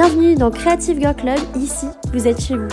Bienvenue 0.00 0.36
dans 0.36 0.52
Creative 0.52 1.00
Girl 1.00 1.16
Club, 1.16 1.40
ici 1.56 1.86
vous 2.12 2.28
êtes 2.28 2.40
chez 2.40 2.54
vous. 2.54 2.68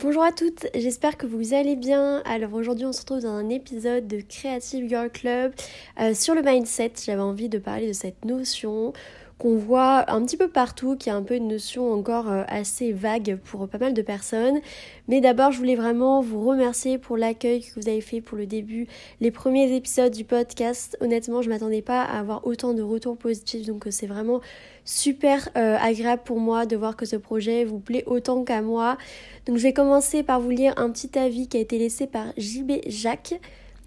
Bonjour 0.00 0.22
à 0.22 0.32
toutes, 0.32 0.66
j'espère 0.74 1.16
que 1.16 1.24
vous 1.24 1.54
allez 1.54 1.76
bien. 1.76 2.22
Alors 2.26 2.52
aujourd'hui 2.52 2.84
on 2.84 2.92
se 2.92 3.00
retrouve 3.00 3.22
dans 3.22 3.32
un 3.32 3.48
épisode 3.48 4.06
de 4.06 4.20
Creative 4.20 4.86
Girl 4.86 5.08
Club 5.08 5.54
euh, 5.98 6.12
sur 6.12 6.34
le 6.34 6.42
mindset. 6.42 6.92
J'avais 7.02 7.22
envie 7.22 7.48
de 7.48 7.56
parler 7.56 7.88
de 7.88 7.94
cette 7.94 8.22
notion 8.26 8.92
qu'on 9.38 9.56
voit 9.56 10.10
un 10.10 10.24
petit 10.24 10.36
peu 10.36 10.48
partout, 10.48 10.96
qui 10.96 11.08
est 11.08 11.12
un 11.12 11.22
peu 11.22 11.34
une 11.34 11.48
notion 11.48 11.92
encore 11.92 12.30
euh, 12.30 12.44
assez 12.48 12.92
vague 12.92 13.38
pour 13.44 13.68
pas 13.68 13.78
mal 13.78 13.94
de 13.94 14.02
personnes. 14.02 14.60
Mais 15.08 15.20
d'abord, 15.20 15.52
je 15.52 15.58
voulais 15.58 15.74
vraiment 15.74 16.20
vous 16.20 16.46
remercier 16.46 16.98
pour 16.98 17.16
l'accueil 17.16 17.62
que 17.62 17.80
vous 17.80 17.88
avez 17.88 18.00
fait 18.00 18.20
pour 18.20 18.38
le 18.38 18.46
début, 18.46 18.86
les 19.20 19.30
premiers 19.30 19.74
épisodes 19.74 20.12
du 20.12 20.24
podcast. 20.24 20.96
Honnêtement, 21.00 21.42
je 21.42 21.50
m'attendais 21.50 21.82
pas 21.82 22.02
à 22.02 22.20
avoir 22.20 22.46
autant 22.46 22.74
de 22.74 22.82
retours 22.82 23.16
positifs, 23.16 23.66
donc 23.66 23.86
euh, 23.86 23.90
c'est 23.90 24.06
vraiment 24.06 24.40
super 24.84 25.48
euh, 25.56 25.76
agréable 25.80 26.22
pour 26.24 26.38
moi 26.38 26.66
de 26.66 26.76
voir 26.76 26.96
que 26.96 27.06
ce 27.06 27.16
projet 27.16 27.64
vous 27.64 27.80
plaît 27.80 28.04
autant 28.06 28.44
qu'à 28.44 28.62
moi. 28.62 28.98
Donc 29.46 29.56
je 29.56 29.62
vais 29.62 29.72
commencer 29.72 30.22
par 30.22 30.40
vous 30.40 30.50
lire 30.50 30.74
un 30.76 30.90
petit 30.90 31.18
avis 31.18 31.48
qui 31.48 31.56
a 31.56 31.60
été 31.60 31.78
laissé 31.78 32.06
par 32.06 32.26
JB 32.36 32.72
Jacques 32.86 33.34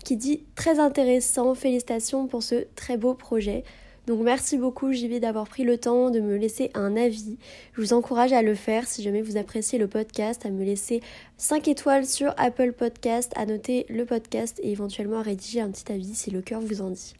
qui 0.03 0.15
dit 0.15 0.43
très 0.55 0.79
intéressant, 0.79 1.53
félicitations 1.53 2.27
pour 2.27 2.41
ce 2.41 2.65
très 2.75 2.95
beau 2.95 3.13
projet. 3.13 3.65
Donc 4.07 4.21
merci 4.21 4.57
beaucoup 4.57 4.93
JB 4.93 5.19
d'avoir 5.19 5.49
pris 5.49 5.65
le 5.65 5.77
temps 5.77 6.09
de 6.09 6.21
me 6.21 6.37
laisser 6.37 6.71
un 6.73 6.95
avis. 6.95 7.37
Je 7.73 7.81
vous 7.81 7.91
encourage 7.91 8.31
à 8.31 8.41
le 8.41 8.55
faire 8.55 8.87
si 8.87 9.03
jamais 9.03 9.21
vous 9.21 9.35
appréciez 9.35 9.77
le 9.77 9.89
podcast, 9.89 10.45
à 10.45 10.49
me 10.49 10.63
laisser 10.63 11.01
5 11.35 11.67
étoiles 11.67 12.05
sur 12.05 12.33
Apple 12.37 12.71
Podcast, 12.71 13.33
à 13.35 13.45
noter 13.45 13.85
le 13.89 14.05
podcast 14.05 14.61
et 14.63 14.71
éventuellement 14.71 15.19
à 15.19 15.23
rédiger 15.23 15.59
un 15.59 15.69
petit 15.69 15.91
avis 15.91 16.15
si 16.15 16.31
le 16.31 16.41
cœur 16.41 16.61
vous 16.61 16.81
en 16.81 16.89
dit. 16.89 17.15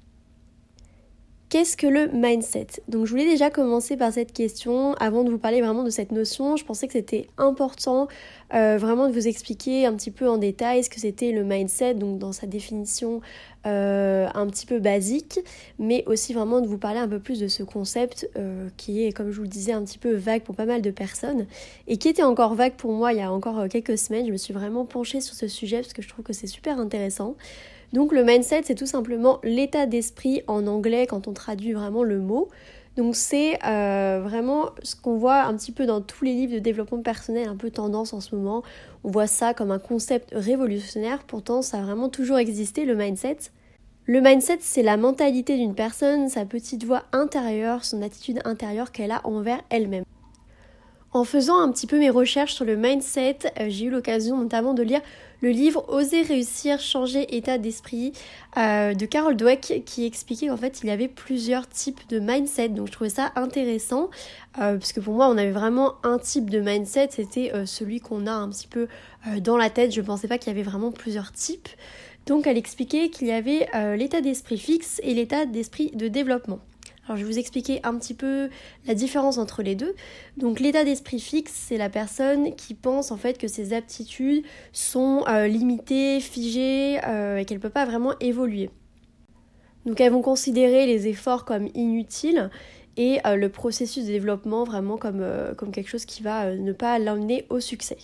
Qu'est-ce 1.50 1.78
que 1.78 1.88
le 1.88 2.10
mindset? 2.12 2.68
Donc 2.90 3.06
je 3.06 3.12
voulais 3.12 3.24
déjà 3.24 3.50
commencer 3.50 3.96
par 3.96 4.12
cette 4.12 4.34
question 4.34 4.96
avant 4.96 5.24
de 5.24 5.32
vous 5.32 5.38
parler 5.38 5.62
vraiment 5.62 5.86
de 5.86 5.90
cette 5.90 6.12
notion. 6.12 6.58
Je 6.58 6.66
pensais 6.66 6.88
que 6.88 6.94
c'était 6.94 7.30
important 7.38 8.10
euh, 8.54 8.78
vraiment 8.78 9.08
de 9.08 9.14
vous 9.14 9.30
expliquer 9.30 9.86
un 9.86 9.94
petit 9.94 10.12
peu 10.12 10.28
en 10.28 10.38
détail 10.38 10.84
ce 10.84 10.90
que 10.90 11.00
c'était 11.00 11.32
le 11.32 11.46
mindset, 11.46 11.94
donc 11.94 12.20
dans 12.20 12.34
sa 12.34 12.48
définition 12.48 13.22
euh, 13.66 14.28
un 14.34 14.46
petit 14.48 14.66
peu 14.66 14.80
basique, 14.80 15.40
mais 15.80 16.04
aussi 16.06 16.34
vraiment 16.34 16.60
de 16.60 16.68
vous 16.68 16.78
parler 16.78 17.00
un 17.00 17.08
peu 17.08 17.20
plus 17.20 17.40
de 17.40 17.48
ce 17.48 17.64
concept 17.64 18.30
euh, 18.36 18.68
qui 18.76 19.06
est, 19.06 19.14
comme 19.14 19.32
je 19.32 19.38
vous 19.38 19.44
le 19.44 19.48
disais, 19.48 19.72
un 19.72 19.86
petit 19.86 20.00
peu 20.00 20.16
vague 20.16 20.42
pour 20.42 20.56
pas 20.56 20.66
mal 20.66 20.82
de 20.82 20.92
personnes 20.92 21.48
et 21.88 21.96
qui 21.96 22.10
était 22.10 22.24
encore 22.24 22.56
vague 22.56 22.76
pour 22.76 22.92
moi 22.92 23.14
il 23.14 23.20
y 23.20 23.22
a 23.22 23.32
encore 23.32 23.70
quelques 23.70 23.98
semaines. 23.98 24.26
Je 24.26 24.34
me 24.34 24.38
suis 24.38 24.54
vraiment 24.54 24.84
penchée 24.84 25.22
sur 25.22 25.34
ce 25.34 25.48
sujet 25.48 25.80
parce 25.80 25.94
que 25.94 26.02
je 26.02 26.10
trouve 26.10 26.26
que 26.26 26.34
c'est 26.34 26.48
super 26.48 26.78
intéressant. 26.78 27.38
Donc 27.94 28.12
le 28.12 28.24
mindset, 28.24 28.64
c'est 28.66 28.76
tout 28.76 28.86
simplement 28.86 29.40
l'état 29.44 29.86
d'esprit 29.86 30.44
en 30.48 30.68
anglais 30.68 31.08
quand 31.08 31.28
on 31.28 31.34
traduit 31.34 31.74
vraiment 31.74 32.04
le 32.04 32.20
mot. 32.20 32.50
Donc 32.98 33.16
c'est 33.16 33.64
euh, 33.64 34.20
vraiment 34.24 34.72
ce 34.82 34.96
qu'on 34.96 35.18
voit 35.18 35.44
un 35.44 35.56
petit 35.56 35.72
peu 35.72 35.86
dans 35.86 36.02
tous 36.02 36.26
les 36.26 36.34
livres 36.34 36.54
de 36.54 36.60
développement 36.60 37.02
personnel, 37.02 37.48
un 37.48 37.56
peu 37.56 37.70
tendance 37.70 38.12
en 38.12 38.20
ce 38.20 38.36
moment. 38.36 38.64
On 39.04 39.12
voit 39.12 39.28
ça 39.28 39.54
comme 39.54 39.72
un 39.72 39.80
concept 39.80 40.30
révolutionnaire, 40.34 41.24
pourtant 41.24 41.62
ça 41.62 41.78
a 41.78 41.82
vraiment 41.84 42.10
toujours 42.10 42.40
existé, 42.40 42.86
le 42.86 42.96
mindset. 42.96 43.38
Le 44.06 44.20
mindset, 44.22 44.60
c'est 44.62 44.84
la 44.84 44.98
mentalité 44.98 45.58
d'une 45.58 45.76
personne, 45.76 46.28
sa 46.28 46.46
petite 46.46 46.86
voix 46.86 47.04
intérieure, 47.12 47.86
son 47.86 48.02
attitude 48.02 48.42
intérieure 48.46 48.92
qu'elle 48.92 49.12
a 49.12 49.22
envers 49.26 49.62
elle-même. 49.70 50.06
En 51.18 51.24
faisant 51.24 51.58
un 51.58 51.72
petit 51.72 51.88
peu 51.88 51.98
mes 51.98 52.12
recherches 52.12 52.54
sur 52.54 52.64
le 52.64 52.76
mindset, 52.76 53.40
euh, 53.60 53.70
j'ai 53.70 53.86
eu 53.86 53.90
l'occasion 53.90 54.38
notamment 54.38 54.76
de 54.76 54.84
lire 54.84 55.02
le 55.42 55.50
livre 55.50 55.84
Oser 55.88 56.22
réussir, 56.22 56.80
changer 56.80 57.36
état 57.36 57.58
d'esprit 57.58 58.14
euh, 58.56 58.94
de 58.94 59.04
Carol 59.08 59.36
Dweck 59.36 59.82
qui 59.84 60.06
expliquait 60.06 60.46
qu'en 60.46 60.58
fait 60.58 60.82
il 60.84 60.90
y 60.90 60.92
avait 60.92 61.08
plusieurs 61.08 61.68
types 61.68 62.08
de 62.10 62.20
mindset. 62.20 62.70
Donc 62.70 62.86
je 62.86 62.92
trouvais 62.92 63.10
ça 63.10 63.32
intéressant 63.36 64.12
euh, 64.60 64.78
parce 64.78 64.94
que 64.94 65.00
pour 65.00 65.16
moi 65.16 65.28
on 65.28 65.40
avait 65.40 65.50
vraiment 65.50 65.96
un 66.04 66.20
type 66.20 66.52
de 66.52 66.60
mindset, 66.60 67.08
c'était 67.10 67.52
celui 67.66 68.00
qu'on 68.00 68.28
a 68.28 68.34
un 68.34 68.50
petit 68.50 68.68
peu 68.68 68.88
dans 69.40 69.58
la 69.58 69.72
tête. 69.72 69.92
Je 69.96 70.02
ne 70.02 70.06
pensais 70.06 70.28
pas 70.28 70.38
qu'il 70.38 70.50
y 70.50 70.56
avait 70.56 70.70
vraiment 70.70 70.92
plusieurs 70.92 71.32
types. 71.32 71.70
Donc 72.28 72.46
elle 72.46 72.60
expliquait 72.60 73.10
qu'il 73.10 73.26
y 73.26 73.32
avait 73.32 73.68
l'état 73.98 74.22
d'esprit 74.22 74.60
fixe 74.60 75.02
et 75.02 75.16
l'état 75.16 75.48
d'esprit 75.48 75.90
de 75.96 76.10
développement. 76.10 76.60
Alors 77.08 77.18
je 77.18 77.24
vais 77.24 77.32
vous 77.32 77.40
expliquer 77.40 77.80
un 77.84 77.98
petit 77.98 78.14
peu 78.14 78.50
la 78.86 78.94
différence 78.94 79.38
entre 79.38 79.64
les 79.64 79.76
deux. 79.76 79.96
Donc 80.36 80.60
l'état 80.60 80.84
d'esprit 80.84 81.22
fixe, 81.22 81.54
c'est 81.54 81.78
la 81.78 81.90
personne 81.90 82.54
qui 82.56 82.74
pense 82.74 83.12
en 83.12 83.18
fait 83.18 83.38
que 83.38 83.48
ses 83.48 83.74
aptitudes 83.74 84.44
sont 84.74 85.24
euh, 85.30 85.48
limitées, 85.48 86.20
figées 86.20 87.00
euh, 87.06 87.38
et 87.38 87.46
qu'elle 87.46 87.58
ne 87.58 87.62
peut 87.62 87.70
pas 87.70 87.86
vraiment 87.86 88.14
évoluer. 88.20 88.70
Donc 89.86 90.02
elles 90.02 90.12
vont 90.12 90.22
considérer 90.22 90.86
les 90.86 91.08
efforts 91.08 91.46
comme 91.46 91.70
inutiles 91.76 92.50
et 92.98 93.20
euh, 93.26 93.38
le 93.38 93.48
processus 93.48 94.06
de 94.06 94.12
développement 94.12 94.66
vraiment 94.66 94.98
comme, 94.98 95.26
comme 95.56 95.72
quelque 95.72 95.90
chose 95.90 96.04
qui 96.04 96.24
va 96.24 96.54
ne 96.56 96.74
pas 96.74 97.00
l'emmener 97.00 97.46
au 97.50 97.62
succès. 97.62 97.98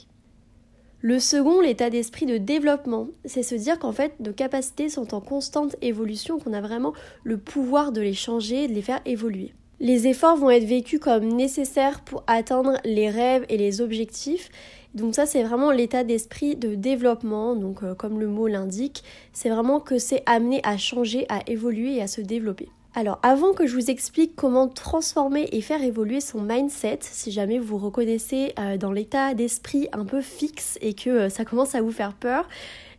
Le 1.06 1.20
second, 1.20 1.60
l'état 1.60 1.90
d'esprit 1.90 2.26
de 2.26 2.38
développement, 2.38 3.10
c'est 3.26 3.44
se 3.44 3.56
dire 3.56 3.78
qu'en 3.78 3.92
fait 3.92 4.18
nos 4.22 4.32
capacités 4.32 4.88
sont 4.88 5.14
en 5.14 5.20
constante 5.20 5.76
évolution, 5.82 6.40
qu'on 6.40 6.54
a 6.54 6.62
vraiment 6.62 6.94
le 7.26 7.38
pouvoir 7.38 7.92
de 7.92 8.00
les 8.00 8.14
changer 8.14 8.70
de 8.70 8.74
les 8.74 8.82
faire 8.82 9.02
évoluer. 9.04 9.54
Les 9.82 10.08
efforts 10.08 10.38
vont 10.38 10.50
être 10.50 10.64
vécus 10.64 11.02
comme 11.02 11.28
nécessaires 11.28 12.00
pour 12.06 12.24
atteindre 12.26 12.78
les 12.86 13.10
rêves 13.10 13.46
et 13.50 13.58
les 13.58 13.82
objectifs. 13.82 14.50
Donc 14.96 15.14
ça 15.14 15.26
c'est 15.26 15.44
vraiment 15.44 15.72
l'état 15.72 16.06
d'esprit 16.06 16.56
de 16.56 16.74
développement, 16.74 17.54
donc 17.58 17.84
euh, 17.84 17.96
comme 17.96 18.22
le 18.22 18.28
mot 18.28 18.48
l'indique, 18.48 19.04
c'est 19.34 19.50
vraiment 19.50 19.82
que 19.82 19.98
c'est 19.98 20.24
amené 20.26 20.62
à 20.64 20.78
changer, 20.78 21.26
à 21.28 21.42
évoluer 21.48 21.96
et 21.96 22.02
à 22.02 22.08
se 22.08 22.22
développer. 22.22 22.70
Alors 22.96 23.18
avant 23.24 23.54
que 23.54 23.66
je 23.66 23.74
vous 23.74 23.90
explique 23.90 24.36
comment 24.36 24.68
transformer 24.68 25.50
et 25.52 25.62
faire 25.62 25.82
évoluer 25.82 26.22
son 26.22 26.42
mindset, 26.42 27.00
si 27.02 27.32
jamais 27.32 27.58
vous 27.58 27.80
vous 27.80 27.86
reconnaissez 27.86 28.54
euh, 28.60 28.78
dans 28.78 28.92
l'état 28.92 29.34
d'esprit 29.34 29.88
un 29.94 30.06
peu 30.06 30.22
fixe 30.22 30.78
et 30.80 30.94
que 30.94 31.10
euh, 31.10 31.30
ça 31.30 31.44
commence 31.44 31.74
à 31.74 31.82
vous 31.82 31.92
faire 31.92 32.14
peur, 32.14 32.48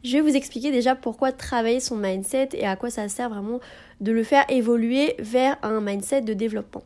je 0.03 0.15
vais 0.16 0.21
vous 0.21 0.34
expliquer 0.34 0.72
déjà 0.72 0.97
pourquoi 0.97 1.31
travailler 1.31 1.78
son 1.78 1.97
mindset 1.97 2.49
et 2.55 2.66
à 2.66 2.75
quoi 2.75 2.91
ça 2.91 3.09
sert 3.09 3.31
vraiment 3.31 3.60
de 4.00 4.10
le 4.10 4.25
faire 4.25 4.44
évoluer 4.49 5.15
vers 5.21 5.56
un 5.62 5.81
mindset 5.81 6.22
de 6.22 6.34
développement. 6.34 6.82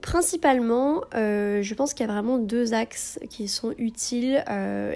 Principalement, 0.00 1.02
euh, 1.14 1.60
je 1.60 1.74
pense 1.74 1.92
qu'il 1.92 2.06
y 2.06 2.08
a 2.08 2.12
vraiment 2.12 2.38
deux 2.38 2.72
axes 2.72 3.18
qui 3.28 3.46
sont 3.46 3.74
utiles 3.76 4.42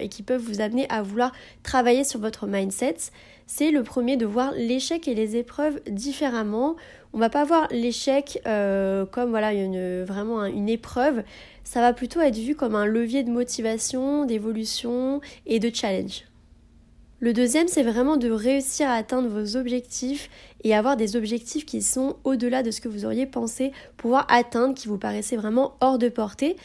et 0.01 0.09
qui 0.09 0.23
peuvent 0.23 0.41
vous 0.41 0.61
amener 0.61 0.89
à 0.89 1.03
vouloir 1.03 1.33
travailler 1.63 2.05
sur 2.05 2.21
votre 2.21 2.47
mindset. 2.47 2.97
C'est 3.53 3.73
le 3.73 3.83
premier 3.83 4.17
de 4.17 4.27
voir 4.27 4.53
l'échec 4.53 5.09
et 5.09 5.15
les 5.15 5.37
épreuves 5.37 5.81
différemment 5.89 6.77
on 7.13 7.19
va 7.19 7.31
pas 7.31 7.43
voir 7.43 7.67
l'échec 7.73 8.41
euh, 8.47 9.05
comme 9.07 9.31
voilà 9.31 9.53
une, 9.53 10.05
vraiment 10.05 10.45
une 10.45 10.69
épreuve, 10.69 11.25
ça 11.65 11.81
va 11.81 11.93
plutôt 11.93 12.21
être 12.21 12.37
vu 12.37 12.55
comme 12.55 12.77
un 12.77 12.87
levier 12.87 13.25
de 13.25 13.31
motivation, 13.31 14.25
d'évolution 14.25 15.21
et 15.47 15.59
de 15.59 15.75
challenge. 15.75 16.27
Le 17.19 17.33
deuxième, 17.33 17.67
c'est 17.67 17.83
vraiment 17.83 18.17
de 18.17 18.31
réussir 18.31 18.89
à 18.89 18.95
atteindre 18.95 19.29
vos 19.29 19.57
objectifs 19.57 20.31
et 20.63 20.73
avoir 20.73 20.97
des 20.97 21.17
objectifs 21.17 21.67
qui 21.67 21.83
sont 21.83 22.19
au-delà 22.23 22.63
de 22.63 22.71
ce 22.71 22.81
que 22.81 22.89
vous 22.89 23.05
auriez 23.05 23.27
pensé 23.27 23.73
pouvoir 23.97 24.29
atteindre, 24.31 24.75
qui 24.75 24.87
vous 24.87 24.99
paraissaient 24.99 25.37
vraiment 25.37 25.75
hors 25.81 25.99
de 25.99 26.09
portée. 26.09 26.57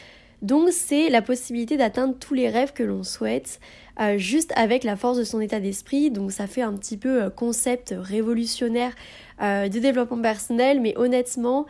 Donc 0.42 0.68
c'est 0.70 1.08
la 1.08 1.22
possibilité 1.22 1.76
d'atteindre 1.76 2.14
tous 2.18 2.34
les 2.34 2.48
rêves 2.48 2.72
que 2.72 2.82
l'on 2.82 3.02
souhaite, 3.02 3.58
euh, 3.98 4.18
juste 4.18 4.52
avec 4.56 4.84
la 4.84 4.94
force 4.94 5.16
de 5.16 5.24
son 5.24 5.40
état 5.40 5.58
d'esprit. 5.58 6.10
Donc 6.10 6.30
ça 6.30 6.46
fait 6.46 6.60
un 6.60 6.74
petit 6.74 6.98
peu 6.98 7.22
euh, 7.22 7.30
concept 7.30 7.94
révolutionnaire 7.96 8.92
euh, 9.40 9.68
de 9.68 9.78
développement 9.78 10.20
personnel, 10.20 10.80
mais 10.80 10.96
honnêtement, 10.98 11.64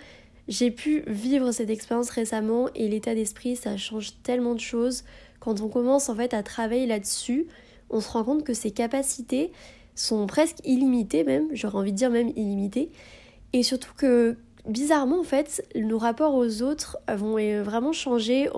j'ai 0.49 0.73
pu 0.73 1.05
vivre 1.07 1.53
cette 1.53 1.71
expérience 1.71 2.11
récemment 2.11 2.69
et 2.75 2.89
l'état 2.89 3.15
d'esprit, 3.15 3.55
ça 3.55 3.77
change 3.77 4.21
tellement 4.25 4.55
de 4.55 4.61
choses. 4.61 5.05
Quand 5.39 5.61
on 5.61 5.69
commence 5.69 6.09
en 6.09 6.17
fait 6.17 6.35
à 6.35 6.43
travailler 6.43 6.87
là-dessus, 6.87 7.47
on 7.91 8.01
se 8.01 8.11
rend 8.11 8.25
compte 8.25 8.43
que 8.43 8.55
ses 8.55 8.73
capacités 8.73 9.53
sont 9.95 10.27
presque 10.27 10.59
illimitées 10.65 11.23
même, 11.23 11.47
j'aurais 11.53 11.79
envie 11.79 11.93
de 11.93 11.97
dire 11.97 12.11
même 12.11 12.31
illimitées. 12.35 12.91
Et 13.53 13.63
surtout 13.63 13.95
que 13.97 14.37
bizarrement 14.69 15.21
en 15.21 15.25
fait, 15.25 15.65
nos 15.77 15.99
rapports 15.99 16.35
aux 16.35 16.63
autres 16.63 16.99
vont 17.09 17.37
vraiment 17.63 17.93
changer 17.93 18.49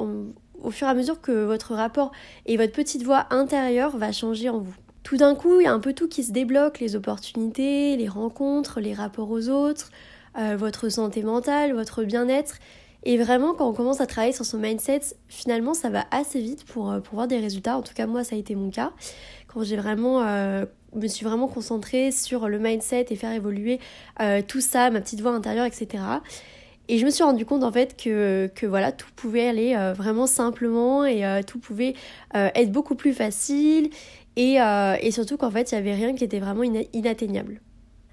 au 0.62 0.70
fur 0.70 0.86
et 0.86 0.90
à 0.90 0.94
mesure 0.94 1.20
que 1.20 1.44
votre 1.44 1.74
rapport 1.74 2.12
et 2.46 2.56
votre 2.56 2.72
petite 2.72 3.02
voix 3.02 3.26
intérieure 3.30 3.96
va 3.96 4.12
changer 4.12 4.48
en 4.48 4.58
vous. 4.58 4.74
Tout 5.02 5.16
d'un 5.16 5.34
coup, 5.34 5.60
il 5.60 5.64
y 5.64 5.66
a 5.66 5.72
un 5.72 5.80
peu 5.80 5.92
tout 5.92 6.08
qui 6.08 6.22
se 6.22 6.32
débloque, 6.32 6.80
les 6.80 6.96
opportunités, 6.96 7.96
les 7.96 8.08
rencontres, 8.08 8.80
les 8.80 8.92
rapports 8.92 9.30
aux 9.30 9.48
autres, 9.48 9.90
euh, 10.38 10.56
votre 10.56 10.88
santé 10.88 11.22
mentale, 11.22 11.72
votre 11.72 12.04
bien-être. 12.04 12.58
Et 13.04 13.16
vraiment, 13.16 13.54
quand 13.54 13.68
on 13.68 13.72
commence 13.72 14.00
à 14.00 14.06
travailler 14.06 14.34
sur 14.34 14.44
son 14.44 14.58
mindset, 14.58 15.00
finalement, 15.28 15.72
ça 15.72 15.88
va 15.88 16.04
assez 16.10 16.40
vite 16.40 16.64
pour, 16.64 16.94
pour 17.02 17.14
voir 17.14 17.28
des 17.28 17.38
résultats. 17.38 17.78
En 17.78 17.82
tout 17.82 17.94
cas, 17.94 18.06
moi, 18.06 18.24
ça 18.24 18.34
a 18.34 18.38
été 18.38 18.54
mon 18.54 18.70
cas. 18.70 18.92
Quand 19.46 19.62
j'ai 19.62 19.76
vraiment 19.76 20.20
me 20.94 21.06
suis 21.06 21.24
vraiment 21.24 21.48
concentrée 21.48 22.10
sur 22.10 22.48
le 22.48 22.58
mindset 22.58 23.06
et 23.10 23.16
faire 23.16 23.32
évoluer 23.32 23.78
tout 24.46 24.60
ça, 24.60 24.90
ma 24.90 25.00
petite 25.00 25.20
voix 25.20 25.32
intérieure, 25.32 25.64
etc. 25.66 26.02
Et 26.90 26.96
je 26.96 27.04
me 27.04 27.10
suis 27.10 27.22
rendu 27.22 27.44
compte 27.44 27.64
en 27.64 27.72
fait 27.72 28.02
que, 28.02 28.66
voilà, 28.66 28.92
tout 28.92 29.08
pouvait 29.14 29.46
aller 29.46 29.74
euh, 29.76 29.92
vraiment 29.92 30.26
simplement 30.26 31.04
et 31.04 31.24
euh, 31.24 31.42
tout 31.42 31.58
pouvait 31.58 31.94
euh, 32.34 32.48
être 32.54 32.72
beaucoup 32.72 32.94
plus 32.94 33.12
facile 33.12 33.90
et, 34.36 34.58
et 35.00 35.10
surtout 35.10 35.36
qu'en 35.36 35.50
fait 35.50 35.72
il 35.72 35.74
n'y 35.74 35.80
avait 35.80 35.94
rien 35.94 36.14
qui 36.14 36.22
était 36.22 36.38
vraiment 36.38 36.62
inatteignable. 36.62 37.60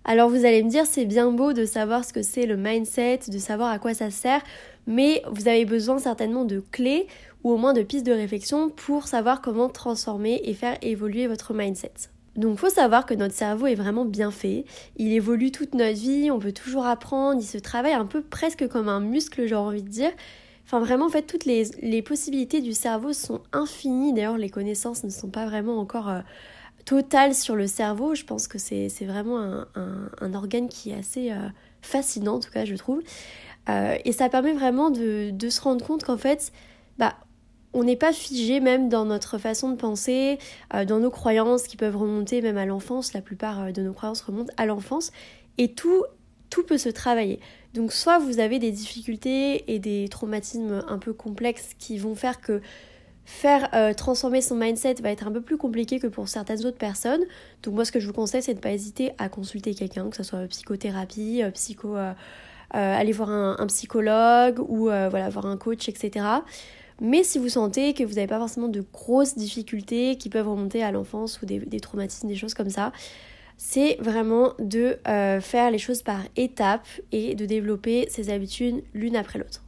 Alors 0.04 0.28
vous 0.28 0.44
allez 0.44 0.64
me 0.64 0.70
dire 0.70 0.88
c'est 0.88 1.06
bien 1.06 1.32
beau 1.32 1.54
de 1.54 1.66
savoir 1.66 2.04
ce 2.04 2.14
que 2.14 2.24
c'est 2.24 2.48
le 2.48 2.58
mindset, 2.58 3.20
de 3.28 3.38
savoir 3.38 3.70
à 3.70 3.78
quoi 3.78 3.94
ça 3.94 4.10
sert, 4.10 4.42
mais 4.88 5.22
vous 5.30 5.48
avez 5.48 5.66
besoin 5.66 6.00
certainement 6.00 6.44
de 6.44 6.64
clés 6.72 7.06
ou 7.44 7.52
au 7.52 7.58
moins 7.58 7.74
de 7.74 7.84
pistes 7.84 8.08
de 8.08 8.12
réflexion 8.12 8.70
pour 8.72 9.08
savoir 9.08 9.40
comment 9.40 9.70
transformer 9.70 10.42
et 10.46 10.56
faire 10.56 10.78
évoluer 10.82 11.28
votre 11.28 11.54
mindset. 11.54 12.15
Donc 12.36 12.60
faut 12.60 12.70
savoir 12.70 13.06
que 13.06 13.14
notre 13.14 13.34
cerveau 13.34 13.68
est 13.68 13.76
vraiment 13.76 14.04
bien 14.04 14.32
fait, 14.32 14.66
il 14.98 15.14
évolue 15.14 15.52
toute 15.52 15.74
notre 15.74 15.98
vie, 15.98 16.30
on 16.32 16.40
peut 16.40 16.52
toujours 16.52 16.86
apprendre, 16.86 17.40
il 17.42 17.46
se 17.46 17.58
travaille 17.58 17.94
un 17.94 18.06
peu 18.06 18.22
presque 18.22 18.68
comme 18.68 18.90
un 18.90 19.00
muscle 19.00 19.48
j'ai 19.48 19.56
envie 19.56 19.84
de 19.84 19.90
dire. 19.90 20.12
Enfin 20.66 20.80
vraiment 20.80 21.06
en 21.06 21.10
fait 21.10 21.24
toutes 21.24 21.46
les, 21.46 22.02
possibilités 22.02 22.60
du 22.60 22.74
cerveau 22.74 23.14
sont 23.14 23.42
infinies, 23.54 24.14
d'ailleurs 24.14 24.38
les 24.38 24.50
connaissances 24.50 25.04
ne 25.04 25.10
sont 25.10 25.30
pas 25.30 25.46
vraiment 25.46 25.80
encore 25.80 26.10
euh, 26.10 26.22
totales 26.84 27.36
sur 27.36 27.56
le 27.56 27.68
cerveau, 27.68 28.16
je 28.16 28.26
pense 28.26 28.48
que 28.48 28.58
c'est 28.58 28.90
vraiment 29.02 29.64
un, 29.76 30.34
organe 30.34 30.68
qui 30.68 30.92
est 30.92 30.96
assez 30.96 31.32
euh, 31.32 31.48
fascinant 31.82 32.36
en 32.36 32.40
tout 32.40 32.52
cas 32.52 32.66
je 32.66 32.76
trouve. 32.76 33.02
Euh, 33.70 33.98
et 34.04 34.12
ça 34.12 34.28
permet 34.30 34.54
vraiment 34.54 34.90
de, 34.90 35.32
de 35.32 35.50
se 35.50 35.62
rendre 35.62 35.86
compte 35.86 36.04
qu'en 36.04 36.18
fait 36.18 36.52
bah 36.98 37.16
on 37.76 37.84
n'est 37.84 37.98
pas 37.98 38.14
figé 38.14 38.62
même 38.62 38.88
dans 38.88 39.06
notre 39.06 39.38
façon 39.38 39.70
de 39.70 39.76
penser, 39.76 40.40
euh, 40.74 40.86
dans 40.86 41.00
nos 41.00 41.12
croyances 41.12 41.64
qui 41.64 41.76
peuvent 41.76 41.98
remonter 41.98 42.42
même 42.42 42.58
à 42.58 42.66
l'enfance. 42.66 43.14
La 43.14 43.22
plupart 43.22 43.64
euh, 43.64 43.72
de 43.72 43.84
nos 43.84 43.92
croyances 43.92 44.22
remontent 44.22 44.54
à 44.56 44.66
l'enfance. 44.66 45.12
Et 45.58 45.74
tout, 45.74 46.06
tout 46.50 46.64
peut 46.64 46.78
se 46.78 46.90
travailler. 46.90 47.40
Donc 47.74 47.92
soit 47.92 48.18
vous 48.18 48.40
avez 48.40 48.60
des 48.60 48.72
difficultés 48.72 49.74
et 49.74 49.80
des 49.80 50.08
traumatismes 50.08 50.86
un 50.88 50.98
peu 50.98 51.12
complexes 51.12 51.76
qui 51.78 51.98
vont 51.98 52.16
faire 52.16 52.40
que 52.40 52.62
faire 53.26 53.70
euh, 53.74 53.94
transformer 53.94 54.40
son 54.40 54.56
mindset 54.56 54.96
va 55.02 55.10
être 55.10 55.28
un 55.28 55.32
peu 55.32 55.42
plus 55.42 55.58
compliqué 55.58 56.00
que 56.00 56.08
pour 56.08 56.30
certaines 56.30 56.66
autres 56.66 56.78
personnes. 56.78 57.24
Donc 57.64 57.74
moi 57.74 57.84
ce 57.84 57.92
que 57.92 58.00
je 58.00 58.08
vous 58.08 58.14
conseille 58.14 58.42
c'est 58.42 58.54
de 58.54 58.60
ne 58.60 58.64
pas 58.64 58.72
hésiter 58.72 59.12
à 59.18 59.28
consulter 59.28 59.74
quelqu'un, 59.74 60.10
que 60.10 60.16
ce 60.16 60.24
soit 60.24 60.48
psychothérapie, 60.48 61.42
psycho, 61.54 61.96
aller 62.70 63.12
voir 63.12 63.32
un, 63.32 63.56
un 63.58 63.68
psychologue 63.68 64.60
ou 64.60 64.86
voilà 64.86 65.28
voir 65.30 65.48
un 65.48 65.58
coach, 65.58 65.90
etc. 65.90 66.24
Mais 67.02 67.24
si 67.24 67.40
vous 67.40 67.50
sentez 67.50 67.94
que 67.94 68.04
vous 68.04 68.14
n'avez 68.14 68.28
pas 68.28 68.40
forcément 68.40 68.68
de 68.68 68.84
grosses 68.94 69.36
difficultés 69.36 70.16
qui 70.18 70.30
peuvent 70.30 70.48
remonter 70.48 70.82
à 70.84 70.92
l'enfance 70.92 71.42
ou 71.42 71.46
des, 71.46 71.80
traumatismes, 71.80 72.28
des 72.28 72.36
choses 72.36 72.54
comme 72.54 72.70
ça, 72.70 72.92
c'est 73.58 73.98
vraiment 74.00 74.54
de 74.60 74.98
euh, 75.08 75.42
faire 75.42 75.72
les 75.72 75.78
choses 75.78 76.02
par 76.02 76.22
étapes 76.36 76.88
et 77.12 77.36
de 77.36 77.46
développer 77.46 78.08
ces 78.10 78.30
habitudes 78.30 78.84
l'une 78.94 79.16
après 79.16 79.40
l'autre. 79.40 79.62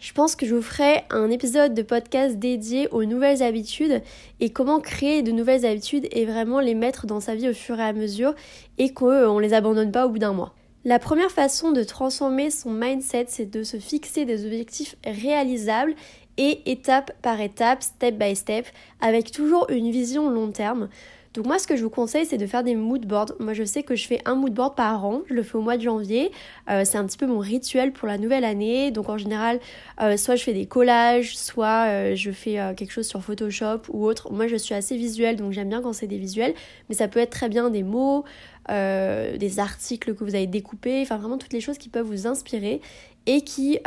Je 0.00 0.12
pense 0.12 0.36
que 0.36 0.46
je 0.46 0.54
vous 0.54 0.62
ferai 0.62 1.02
un 1.10 1.28
épisode 1.28 1.74
de 1.74 1.82
podcast 1.82 2.38
dédié 2.38 2.88
aux 2.92 3.04
nouvelles 3.04 3.42
habitudes 3.42 4.00
et 4.38 4.50
comment 4.50 4.78
créer 4.78 5.22
de 5.22 5.32
nouvelles 5.32 5.66
habitudes 5.66 6.06
et 6.12 6.24
vraiment 6.24 6.60
les 6.60 6.74
mettre 6.74 7.06
dans 7.06 7.18
sa 7.18 7.34
vie 7.34 7.48
au 7.48 7.54
fur 7.54 7.80
et 7.80 7.82
à 7.82 7.92
mesure 7.92 8.34
et 8.78 8.92
qu'on 8.92 9.34
ne 9.34 9.40
les 9.40 9.54
abandonne 9.54 9.90
pas 9.90 10.06
au 10.06 10.10
bout 10.10 10.20
d'un 10.20 10.32
mois. 10.32 10.54
La 10.84 11.00
première 11.00 11.32
façon 11.32 11.72
de 11.72 11.82
transformer 11.82 12.50
son 12.50 12.70
mindset, 12.70 13.26
c'est 13.28 13.50
de 13.50 13.64
se 13.64 13.78
fixer 13.78 14.24
des 14.24 14.46
objectifs 14.46 14.94
réalisables 15.04 15.96
et 16.38 16.70
étape 16.70 17.12
par 17.20 17.40
étape, 17.40 17.82
step 17.82 18.16
by 18.16 18.34
step, 18.34 18.66
avec 19.00 19.30
toujours 19.30 19.66
une 19.70 19.90
vision 19.90 20.30
long 20.30 20.50
terme. 20.50 20.88
Donc 21.34 21.46
moi 21.46 21.58
ce 21.58 21.66
que 21.66 21.76
je 21.76 21.82
vous 21.82 21.90
conseille 21.90 22.24
c'est 22.24 22.38
de 22.38 22.46
faire 22.46 22.64
des 22.64 22.74
mood 22.74 23.06
boards. 23.06 23.32
Moi 23.38 23.52
je 23.52 23.62
sais 23.62 23.82
que 23.82 23.94
je 23.94 24.06
fais 24.06 24.20
un 24.24 24.34
mood 24.34 24.52
board 24.52 24.74
par 24.74 25.04
an, 25.04 25.20
je 25.28 25.34
le 25.34 25.42
fais 25.42 25.56
au 25.56 25.60
mois 25.60 25.76
de 25.76 25.82
janvier. 25.82 26.32
Euh, 26.70 26.84
c'est 26.84 26.96
un 26.96 27.04
petit 27.06 27.18
peu 27.18 27.26
mon 27.26 27.38
rituel 27.38 27.92
pour 27.92 28.08
la 28.08 28.18
nouvelle 28.18 28.44
année. 28.44 28.90
Donc 28.90 29.08
en 29.08 29.18
général 29.18 29.60
euh, 30.00 30.16
soit 30.16 30.36
je 30.36 30.42
fais 30.42 30.54
des 30.54 30.66
collages, 30.66 31.36
soit 31.36 31.86
euh, 31.88 32.14
je 32.16 32.30
fais 32.30 32.58
quelque 32.76 32.90
chose 32.90 33.06
sur 33.06 33.22
Photoshop 33.22 33.82
ou 33.90 34.04
autre. 34.06 34.32
Moi 34.32 34.46
je 34.46 34.56
suis 34.56 34.74
assez 34.74 34.96
visuelle 34.96 35.36
donc 35.36 35.52
j'aime 35.52 35.68
bien 35.68 35.82
quand 35.82 35.92
c'est 35.92 36.06
des 36.06 36.18
visuels. 36.18 36.54
Mais 36.88 36.94
ça 36.94 37.08
peut 37.08 37.20
être 37.20 37.30
très 37.30 37.48
bien 37.48 37.68
des 37.70 37.82
mots, 37.82 38.24
des 38.68 39.58
articles 39.58 40.14
que 40.14 40.24
vous 40.24 40.34
avez 40.34 40.46
découpés, 40.46 41.02
enfin 41.02 41.18
vraiment 41.18 41.38
toutes 41.38 41.52
les 41.52 41.60
choses 41.60 41.78
qui 41.78 41.88
peuvent 41.88 42.06
vous 42.06 42.26
inspirer 42.26 42.80
et 43.26 43.42
qui 43.42 43.78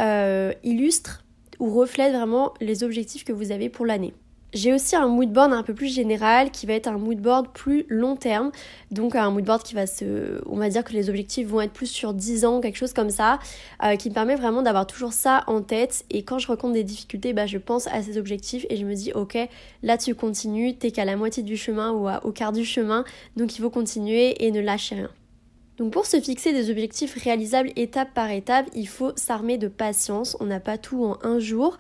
illustrent 0.64 1.24
ou 1.62 1.70
reflète 1.70 2.14
vraiment 2.14 2.54
les 2.60 2.84
objectifs 2.84 3.24
que 3.24 3.32
vous 3.32 3.52
avez 3.54 3.70
pour 3.70 3.86
l'année. 3.86 4.14
J'ai 4.54 4.74
aussi 4.74 4.98
un 4.98 5.08
moodboard 5.08 5.54
un 5.54 5.64
peu 5.64 5.74
plus 5.74 5.88
général 5.88 6.52
qui 6.52 6.66
va 6.66 6.74
être 6.74 6.88
un 6.88 6.98
moodboard 6.98 7.48
plus 7.54 7.86
long 7.88 8.18
terme. 8.18 8.52
Donc 8.92 9.16
un 9.16 9.32
moodboard 9.32 9.64
qui 9.64 9.76
va 9.76 9.88
se... 9.88 10.42
On 10.46 10.58
va 10.58 10.68
dire 10.68 10.84
que 10.84 10.92
les 10.92 11.10
objectifs 11.10 11.48
vont 11.48 11.62
être 11.62 11.72
plus 11.72 11.88
sur 11.88 12.14
10 12.14 12.44
ans, 12.44 12.60
quelque 12.60 12.76
chose 12.76 12.92
comme 12.92 13.12
ça, 13.12 13.40
euh, 13.86 13.96
qui 13.96 14.10
me 14.10 14.14
permet 14.14 14.36
vraiment 14.36 14.62
d'avoir 14.62 14.86
toujours 14.86 15.14
ça 15.14 15.46
en 15.48 15.62
tête. 15.62 16.04
Et 16.10 16.24
quand 16.24 16.38
je 16.38 16.48
rencontre 16.48 16.74
des 16.74 16.84
difficultés, 16.84 17.32
bah, 17.32 17.46
je 17.46 17.60
pense 17.60 17.88
à 17.88 18.04
ces 18.04 18.18
objectifs 18.18 18.66
et 18.70 18.76
je 18.76 18.86
me 18.86 18.94
dis 18.94 19.14
ok, 19.14 19.38
là 19.84 19.98
tu 19.98 20.16
continues, 20.16 20.76
t'es 20.76 20.92
qu'à 20.92 21.06
la 21.06 21.16
moitié 21.16 21.44
du 21.44 21.56
chemin 21.56 21.92
ou 21.94 22.10
au 22.10 22.32
quart 22.34 22.52
du 22.52 22.66
chemin, 22.66 23.06
donc 23.38 23.58
il 23.58 23.62
faut 23.62 23.70
continuer 23.70 24.46
et 24.46 24.52
ne 24.52 24.60
lâcher 24.60 24.96
rien. 24.96 25.10
Donc 25.82 25.94
pour 25.94 26.06
se 26.06 26.22
fixer 26.22 26.54
des 26.54 26.70
objectifs 26.70 27.16
réalisables 27.24 27.72
étape 27.76 28.14
par 28.14 28.30
étape, 28.30 28.68
il 28.76 28.88
faut 28.88 29.14
s'armer 29.16 29.58
de 29.58 29.68
patience. 29.68 30.38
On 30.40 30.46
n'a 30.46 30.60
pas 30.60 30.78
tout 30.78 31.04
en 31.04 31.18
un 31.24 31.40
jour. 31.40 31.80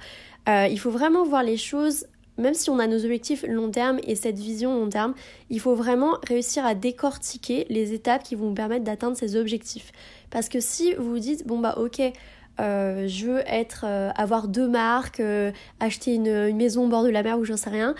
Euh, 0.49 0.65
il 0.71 0.79
faut 0.79 0.89
vraiment 0.89 1.23
voir 1.23 1.43
les 1.43 1.55
choses, 1.55 2.07
même 2.39 2.55
si 2.55 2.71
on 2.71 2.79
a 2.79 2.87
nos 2.87 3.05
objectifs 3.05 3.45
long 3.47 3.69
terme 3.69 3.99
et 4.07 4.15
cette 4.15 4.39
vision 4.39 4.73
long 4.73 4.89
terme, 4.89 5.13
il 5.51 5.59
faut 5.59 5.75
vraiment 5.75 6.17
réussir 6.27 6.65
à 6.65 6.73
décortiquer 6.73 7.67
les 7.69 7.93
étapes 7.93 8.23
qui 8.23 8.33
vont 8.33 8.47
vous 8.47 8.55
permettre 8.55 8.83
d'atteindre 8.83 9.15
ces 9.15 9.35
objectifs. 9.35 9.91
Parce 10.31 10.49
que 10.49 10.59
si 10.59 10.95
vous 10.95 11.11
vous 11.11 11.19
dites, 11.19 11.45
bon 11.45 11.59
bah 11.59 11.75
ok, 11.77 12.01
euh, 12.59 13.07
je 13.07 13.27
veux 13.27 13.43
être, 13.45 13.85
euh, 13.85 14.09
avoir 14.15 14.47
deux 14.47 14.67
marques, 14.67 15.21
acheter 15.79 16.15
une, 16.15 16.25
une, 16.25 16.57
maison 16.57 16.85
au 16.85 16.87
bord 16.87 17.03
de 17.03 17.09
la 17.09 17.21
mer 17.21 17.37
ou 17.37 17.45
j'en 17.45 17.55
sais 17.55 17.69
rien, 17.69 17.93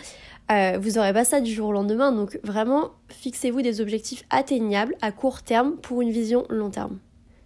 euh, 0.52 0.78
vous 0.80 0.92
n'aurez 0.92 1.14
pas 1.14 1.24
ça 1.24 1.42
du 1.42 1.52
jour 1.52 1.70
au 1.70 1.72
lendemain. 1.72 2.12
Donc 2.12 2.40
vraiment, 2.44 2.92
fixez-vous 3.10 3.62
des 3.62 3.82
objectifs 3.82 4.24
atteignables 4.30 4.96
à 5.02 5.12
court 5.12 5.44
terme 5.44 5.78
pour 5.78 6.02
une 6.02 6.12
vision 6.12 6.46
long 6.50 6.70
terme. 6.70 7.00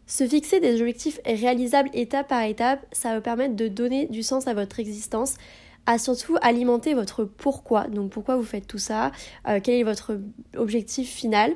Se 0.08 0.28
fixer 0.28 0.60
des 0.60 0.80
objectifs 0.82 1.20
réalisables 1.26 1.90
étape 1.94 2.28
par 2.28 2.44
étape, 2.44 2.86
ça 2.92 3.14
va 3.14 3.22
permettre 3.22 3.56
de 3.56 3.68
donner 3.68 4.06
du 4.06 4.22
sens 4.22 4.48
à 4.48 4.54
votre 4.54 4.80
existence, 4.80 5.36
à 5.88 5.98
surtout 5.98 6.38
alimenter 6.42 6.94
votre 6.94 7.24
pourquoi. 7.24 7.86
Donc 7.88 8.12
pourquoi 8.12 8.36
vous 8.36 8.44
faites 8.44 8.68
tout 8.68 8.78
ça, 8.78 9.12
euh, 9.48 9.60
quel 9.64 9.76
est 9.76 9.84
votre 9.84 10.20
objectif 10.56 11.10
final, 11.10 11.54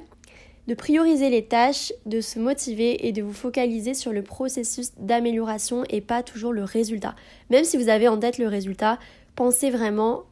de 0.68 0.74
prioriser 0.74 1.30
les 1.30 1.46
tâches, 1.46 1.94
de 2.06 2.22
se 2.22 2.40
motiver 2.40 3.08
et 3.08 3.12
de 3.12 3.22
vous 3.22 3.34
focaliser 3.34 3.94
sur 3.94 4.14
le 4.14 4.24
processus 4.24 4.92
d'amélioration 4.98 5.84
et 5.90 6.02
pas 6.02 6.22
toujours 6.22 6.54
le 6.54 6.64
résultat. 6.64 7.16
Même 7.50 7.64
si 7.64 7.78
vous 7.78 7.90
avez 7.90 8.08
en 8.08 8.18
tête 8.18 8.38
le 8.38 8.48
résultat, 8.48 9.00
pensez 9.36 9.70
vraiment 9.72 10.24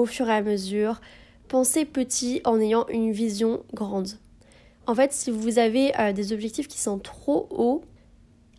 au 0.00 0.06
fur 0.06 0.28
et 0.28 0.32
à 0.32 0.42
mesure. 0.42 1.00
Pensez 1.48 1.84
petit 1.84 2.40
en 2.44 2.60
ayant 2.60 2.86
une 2.88 3.12
vision 3.12 3.62
grande. 3.74 4.08
En 4.86 4.94
fait, 4.94 5.12
si 5.12 5.30
vous 5.30 5.58
avez 5.58 5.98
euh, 5.98 6.12
des 6.12 6.32
objectifs 6.32 6.68
qui 6.68 6.80
sont 6.80 6.98
trop 6.98 7.48
hauts, 7.50 7.82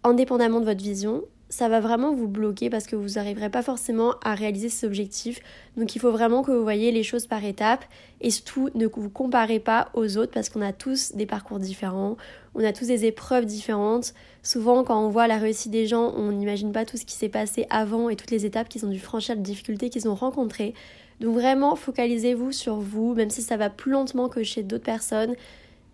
indépendamment 0.04 0.60
de 0.60 0.66
votre 0.66 0.84
vision, 0.84 1.24
ça 1.52 1.68
va 1.68 1.82
vraiment 1.82 2.14
vous 2.14 2.30
bloquer 2.30 2.70
parce 2.70 2.88
que 2.88 2.96
vous 2.96 3.16
n'arriverez 3.16 3.50
pas 3.50 3.62
forcément 3.62 4.16
à 4.24 4.36
réaliser 4.36 4.70
ces 4.70 4.88
objectifs. 4.88 5.42
Donc 5.76 5.96
il 5.96 6.00
faut 6.00 6.12
vraiment 6.12 6.44
que 6.44 6.52
vous 6.52 6.64
voyez 6.64 6.94
les 6.94 7.04
choses 7.04 7.28
par 7.28 7.44
étapes 7.44 7.84
et 8.22 8.32
surtout 8.32 8.70
ne 8.74 8.88
vous 8.88 9.10
comparez 9.10 9.60
pas 9.60 9.90
aux 9.94 10.18
autres 10.18 10.32
parce 10.32 10.48
qu'on 10.48 10.62
a 10.62 10.72
tous 10.72 11.12
des 11.14 11.26
parcours 11.26 11.60
différents, 11.60 12.16
on 12.56 12.64
a 12.64 12.72
tous 12.72 12.88
des 12.88 13.04
épreuves 13.04 13.46
différentes. 13.46 14.14
Souvent 14.44 14.86
quand 14.86 15.06
on 15.06 15.10
voit 15.10 15.28
la 15.28 15.38
réussite 15.38 15.72
des 15.72 15.88
gens, 15.88 16.14
on 16.16 16.32
n'imagine 16.32 16.72
pas 16.72 16.86
tout 16.86 16.96
ce 16.96 17.06
qui 17.06 17.16
s'est 17.16 17.28
passé 17.28 17.68
avant 17.70 18.08
et 18.08 18.16
toutes 18.16 18.32
les 18.32 18.46
étapes 18.46 18.70
qu'ils 18.70 18.86
ont 18.86 18.90
dû 18.90 19.00
franchir, 19.00 19.36
les 19.36 19.42
difficultés 19.42 19.90
qu'ils 19.90 20.08
ont 20.08 20.16
rencontrées. 20.16 20.74
Donc 21.20 21.36
vraiment, 21.36 21.76
focalisez-vous 21.76 22.54
sur 22.54 22.78
vous, 22.78 23.14
même 23.14 23.30
si 23.30 23.42
ça 23.42 23.58
va 23.58 23.70
plus 23.70 23.92
lentement 23.92 24.30
que 24.30 24.42
chez 24.42 24.64
d'autres 24.64 24.86
personnes. 24.86 25.36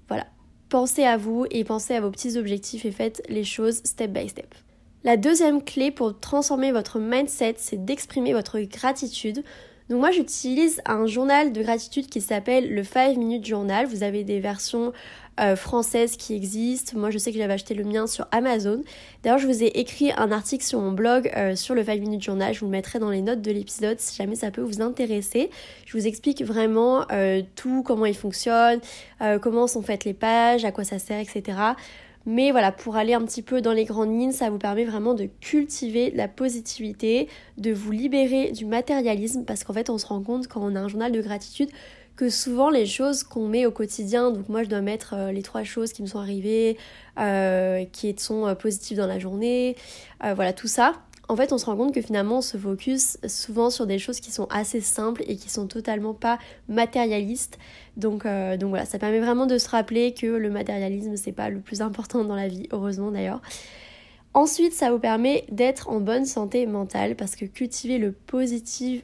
Voilà, 0.07 0.27
pensez 0.69 1.03
à 1.03 1.17
vous 1.17 1.47
et 1.49 1.63
pensez 1.63 1.95
à 1.95 2.01
vos 2.01 2.11
petits 2.11 2.37
objectifs 2.37 2.85
et 2.85 2.91
faites 2.91 3.23
les 3.27 3.43
choses 3.43 3.81
step 3.83 4.11
by 4.11 4.29
step. 4.29 4.53
La 5.03 5.15
deuxième 5.15 5.63
clé 5.63 5.91
pour 5.91 6.19
transformer 6.19 6.71
votre 6.71 6.99
mindset, 6.99 7.55
c'est 7.57 7.85
d'exprimer 7.85 8.33
votre 8.33 8.59
gratitude. 8.59 9.43
Donc 9.89 10.01
moi 10.01 10.11
j'utilise 10.11 10.81
un 10.85 11.05
journal 11.05 11.53
de 11.53 11.61
gratitude 11.61 12.07
qui 12.07 12.19
s'appelle 12.19 12.73
le 12.73 12.83
5 12.83 13.15
minutes 13.15 13.45
journal. 13.45 13.85
Vous 13.85 14.03
avez 14.03 14.25
des 14.25 14.41
versions 14.41 14.91
euh, 15.39 15.55
françaises 15.55 16.17
qui 16.17 16.35
existent. 16.35 16.97
Moi 16.99 17.09
je 17.09 17.17
sais 17.19 17.31
que 17.31 17.37
j'avais 17.37 17.53
acheté 17.53 17.73
le 17.73 17.85
mien 17.85 18.05
sur 18.05 18.27
Amazon. 18.31 18.81
D'ailleurs 19.23 19.39
je 19.39 19.47
vous 19.47 19.63
ai 19.63 19.67
écrit 19.67 20.11
un 20.17 20.31
article 20.33 20.65
sur 20.65 20.81
mon 20.81 20.91
blog 20.91 21.31
euh, 21.37 21.55
sur 21.55 21.73
le 21.73 21.85
5 21.85 22.01
minutes 22.01 22.23
journal. 22.23 22.53
Je 22.53 22.59
vous 22.59 22.65
le 22.65 22.71
mettrai 22.71 22.99
dans 22.99 23.11
les 23.11 23.21
notes 23.21 23.41
de 23.41 23.51
l'épisode 23.51 23.99
si 23.99 24.17
jamais 24.17 24.35
ça 24.35 24.51
peut 24.51 24.61
vous 24.61 24.81
intéresser. 24.81 25.51
Je 25.85 25.97
vous 25.97 26.05
explique 26.05 26.43
vraiment 26.43 27.05
euh, 27.13 27.41
tout, 27.55 27.81
comment 27.81 28.07
il 28.07 28.17
fonctionne, 28.17 28.81
comment 29.41 29.67
sont 29.67 29.83
faites 29.83 30.03
les 30.03 30.13
pages, 30.13 30.65
à 30.65 30.71
quoi 30.71 30.83
ça 30.83 30.99
sert, 30.99 31.19
etc. 31.19 31.55
Mais 32.27 32.51
voilà, 32.51 32.73
pour 32.73 32.97
aller 32.97 33.13
un 33.13 33.23
petit 33.23 33.41
peu 33.41 33.61
dans 33.61 33.71
les 33.71 33.85
grandes 33.85 34.11
lignes, 34.11 34.33
ça 34.33 34.49
vous 34.49 34.57
permet 34.57 34.83
vraiment 34.83 35.13
de 35.13 35.29
cultiver 35.39 36.11
la 36.11 36.27
positivité, 36.27 37.29
de 37.57 37.71
vous 37.71 37.91
libérer 37.91 38.51
du 38.51 38.65
matérialisme, 38.65 39.45
parce 39.45 39.63
qu'en 39.63 39.71
fait, 39.71 39.89
on 39.89 39.97
se 39.97 40.05
rend 40.05 40.21
compte 40.21 40.49
quand 40.49 40.59
on 40.61 40.75
a 40.75 40.79
un 40.81 40.89
journal 40.89 41.13
de 41.13 41.21
gratitude 41.21 41.69
que 42.17 42.29
souvent 42.29 42.69
les 42.69 42.85
choses 42.85 43.23
qu'on 43.23 43.47
met 43.47 43.65
au 43.65 43.71
quotidien, 43.71 44.31
donc 44.31 44.49
moi 44.49 44.63
je 44.63 44.69
dois 44.69 44.81
mettre 44.81 45.13
euh, 45.13 45.31
les 45.31 45.43
trois 45.43 45.63
choses 45.63 45.93
qui 45.93 46.01
me 46.01 46.07
sont 46.07 46.19
arrivées, 46.19 46.75
euh, 47.17 47.85
qui 47.93 48.13
sont 48.17 48.53
positives 48.55 48.97
dans 48.97 49.07
la 49.07 49.19
journée, 49.19 49.77
voilà 50.21 50.51
tout 50.51 50.67
ça, 50.67 50.95
en 51.29 51.35
fait, 51.35 51.51
on 51.51 51.57
se 51.57 51.65
rend 51.65 51.75
compte 51.75 51.93
que 51.93 52.01
finalement, 52.01 52.37
on 52.37 52.41
se 52.41 52.57
focus 52.57 53.17
souvent 53.27 53.69
sur 53.69 53.85
des 53.85 53.99
choses 53.99 54.19
qui 54.19 54.31
sont 54.31 54.47
assez 54.49 54.79
simples 54.79 55.23
et 55.27 55.35
qui 55.35 55.49
sont 55.49 55.67
totalement 55.67 56.13
pas 56.13 56.39
matérialistes. 56.69 57.57
Donc, 57.97 58.25
euh, 58.25 58.55
donc 58.55 58.69
voilà, 58.69 58.85
ça 58.85 58.97
permet 58.97 59.19
vraiment 59.19 59.45
de 59.45 59.57
se 59.57 59.67
rappeler 59.69 60.13
que 60.13 60.27
le 60.27 60.49
matérialisme, 60.49 61.17
c'est 61.17 61.33
pas 61.33 61.49
le 61.49 61.59
plus 61.59 61.81
important 61.81 62.23
dans 62.23 62.35
la 62.35 62.47
vie, 62.47 62.67
heureusement 62.71 63.11
d'ailleurs. 63.11 63.41
Ensuite, 64.33 64.73
ça 64.73 64.91
vous 64.91 64.99
permet 64.99 65.45
d'être 65.51 65.89
en 65.89 65.99
bonne 65.99 66.25
santé 66.25 66.65
mentale 66.65 67.15
parce 67.15 67.35
que 67.35 67.45
cultiver 67.45 67.97
le 67.97 68.11
positivisme, 68.11 69.03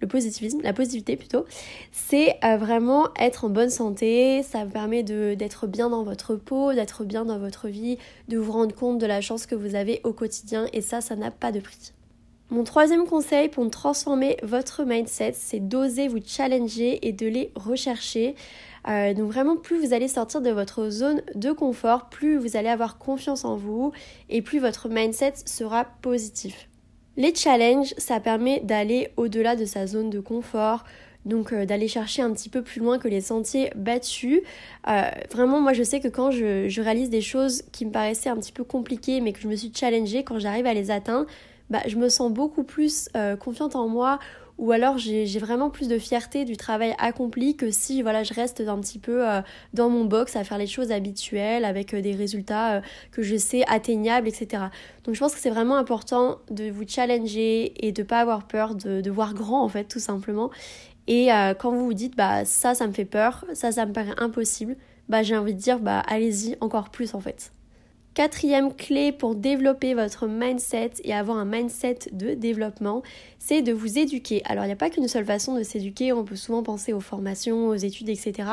le 0.00 0.06
positivisme, 0.06 0.60
la 0.62 0.72
positivité 0.72 1.16
plutôt, 1.16 1.44
c'est 1.92 2.36
euh, 2.44 2.56
vraiment 2.56 3.08
être 3.18 3.44
en 3.44 3.48
bonne 3.48 3.70
santé, 3.70 4.42
ça 4.42 4.64
vous 4.64 4.70
permet 4.70 5.02
d'être 5.02 5.66
bien 5.66 5.90
dans 5.90 6.02
votre 6.02 6.36
peau, 6.36 6.72
d'être 6.72 7.04
bien 7.04 7.24
dans 7.24 7.38
votre 7.38 7.68
vie, 7.68 7.98
de 8.28 8.38
vous 8.38 8.52
rendre 8.52 8.74
compte 8.74 8.98
de 8.98 9.06
la 9.06 9.20
chance 9.20 9.46
que 9.46 9.54
vous 9.54 9.74
avez 9.74 10.00
au 10.04 10.12
quotidien 10.12 10.66
et 10.72 10.80
ça, 10.80 11.00
ça 11.00 11.16
n'a 11.16 11.30
pas 11.30 11.52
de 11.52 11.60
prix. 11.60 11.92
Mon 12.50 12.64
troisième 12.64 13.04
conseil 13.04 13.50
pour 13.50 13.68
transformer 13.70 14.38
votre 14.42 14.84
mindset, 14.84 15.34
c'est 15.34 15.60
d'oser 15.60 16.08
vous 16.08 16.20
challenger 16.24 17.06
et 17.06 17.12
de 17.12 17.26
les 17.26 17.52
rechercher. 17.54 18.36
Euh, 18.88 19.12
donc 19.12 19.30
vraiment, 19.30 19.56
plus 19.56 19.78
vous 19.78 19.92
allez 19.92 20.08
sortir 20.08 20.40
de 20.40 20.48
votre 20.48 20.88
zone 20.88 21.20
de 21.34 21.52
confort, 21.52 22.08
plus 22.08 22.38
vous 22.38 22.56
allez 22.56 22.70
avoir 22.70 22.96
confiance 22.96 23.44
en 23.44 23.56
vous 23.56 23.92
et 24.30 24.40
plus 24.40 24.60
votre 24.60 24.88
mindset 24.88 25.34
sera 25.44 25.84
positif. 26.00 26.70
Les 27.18 27.34
challenges, 27.34 27.94
ça 27.98 28.20
permet 28.20 28.60
d'aller 28.60 29.08
au-delà 29.16 29.56
de 29.56 29.64
sa 29.64 29.88
zone 29.88 30.08
de 30.08 30.20
confort, 30.20 30.84
donc 31.24 31.52
euh, 31.52 31.66
d'aller 31.66 31.88
chercher 31.88 32.22
un 32.22 32.32
petit 32.32 32.48
peu 32.48 32.62
plus 32.62 32.80
loin 32.80 33.00
que 33.00 33.08
les 33.08 33.20
sentiers 33.20 33.72
battus. 33.74 34.40
Euh, 34.86 35.02
vraiment, 35.32 35.60
moi 35.60 35.72
je 35.72 35.82
sais 35.82 35.98
que 35.98 36.06
quand 36.06 36.30
je, 36.30 36.80
réalise 36.80 37.10
des 37.10 37.20
choses 37.20 37.64
qui 37.72 37.86
me 37.86 37.90
paraissaient 37.90 38.28
un 38.28 38.36
petit 38.36 38.52
peu 38.52 38.62
compliquées, 38.62 39.20
mais 39.20 39.32
que 39.32 39.40
je 39.40 39.48
me 39.48 39.56
suis 39.56 39.72
challengée, 39.74 40.22
quand 40.22 40.38
j'arrive 40.38 40.66
à 40.66 40.74
les 40.74 40.92
atteindre, 40.92 41.26
bah, 41.70 41.80
je 41.88 41.96
me 41.96 42.08
sens 42.08 42.30
beaucoup 42.32 42.62
plus 42.62 43.08
euh, 43.16 43.34
confiante 43.34 43.74
en 43.74 43.88
moi 43.88 44.20
ou 44.58 44.72
alors 44.72 44.98
j'ai 44.98 45.24
vraiment 45.38 45.70
plus 45.70 45.88
de 45.88 45.98
fierté 45.98 46.44
du 46.44 46.56
travail 46.56 46.94
accompli 46.98 47.56
que 47.56 47.70
si 47.70 48.02
voilà 48.02 48.24
je 48.24 48.34
reste 48.34 48.60
un 48.60 48.78
petit 48.80 48.98
peu 48.98 49.26
euh, 49.26 49.40
dans 49.72 49.88
mon 49.88 50.04
box 50.04 50.34
à 50.34 50.42
faire 50.42 50.58
les 50.58 50.66
choses 50.66 50.90
habituelles 50.90 51.64
avec 51.64 51.94
euh, 51.94 52.02
des 52.02 52.14
résultats 52.14 52.74
euh, 52.74 52.80
que 53.12 53.22
je 53.22 53.36
sais 53.36 53.64
atteignables 53.68 54.26
etc 54.26 54.64
donc 55.04 55.14
je 55.14 55.20
pense 55.20 55.32
que 55.32 55.40
c'est 55.40 55.50
vraiment 55.50 55.76
important 55.76 56.38
de 56.50 56.70
vous 56.70 56.84
challenger 56.86 57.72
et 57.86 57.92
de 57.92 58.02
pas 58.02 58.20
avoir 58.20 58.48
peur 58.48 58.74
de, 58.74 59.00
de 59.00 59.10
voir 59.10 59.32
grand 59.32 59.62
en 59.62 59.68
fait 59.68 59.84
tout 59.84 60.00
simplement. 60.00 60.50
Et 61.10 61.28
quand 61.58 61.70
vous 61.70 61.86
vous 61.86 61.94
dites 61.94 62.14
bah 62.14 62.44
ça 62.44 62.74
ça 62.74 62.86
me 62.86 62.92
fait 62.92 63.06
peur 63.06 63.46
ça 63.54 63.72
ça 63.72 63.86
me 63.86 63.94
paraît 63.94 64.12
impossible 64.18 64.76
bah 65.08 65.22
j'ai 65.22 65.38
envie 65.38 65.54
de 65.54 65.58
dire 65.58 65.78
bah 65.78 66.00
allez-y 66.00 66.58
encore 66.60 66.90
plus 66.90 67.14
en 67.14 67.20
fait 67.20 67.50
Quatrième 68.18 68.74
clé 68.74 69.12
pour 69.12 69.36
développer 69.36 69.94
votre 69.94 70.26
mindset 70.26 70.90
et 71.04 71.14
avoir 71.14 71.38
un 71.38 71.44
mindset 71.44 71.98
de 72.10 72.34
développement, 72.34 73.04
c'est 73.38 73.62
de 73.62 73.72
vous 73.72 73.96
éduquer. 73.96 74.42
Alors 74.44 74.64
il 74.64 74.66
n'y 74.66 74.72
a 74.72 74.76
pas 74.76 74.90
qu'une 74.90 75.06
seule 75.06 75.24
façon 75.24 75.54
de 75.54 75.62
s'éduquer, 75.62 76.12
on 76.12 76.24
peut 76.24 76.34
souvent 76.34 76.64
penser 76.64 76.92
aux 76.92 76.98
formations, 76.98 77.68
aux 77.68 77.76
études, 77.76 78.08
etc. 78.08 78.48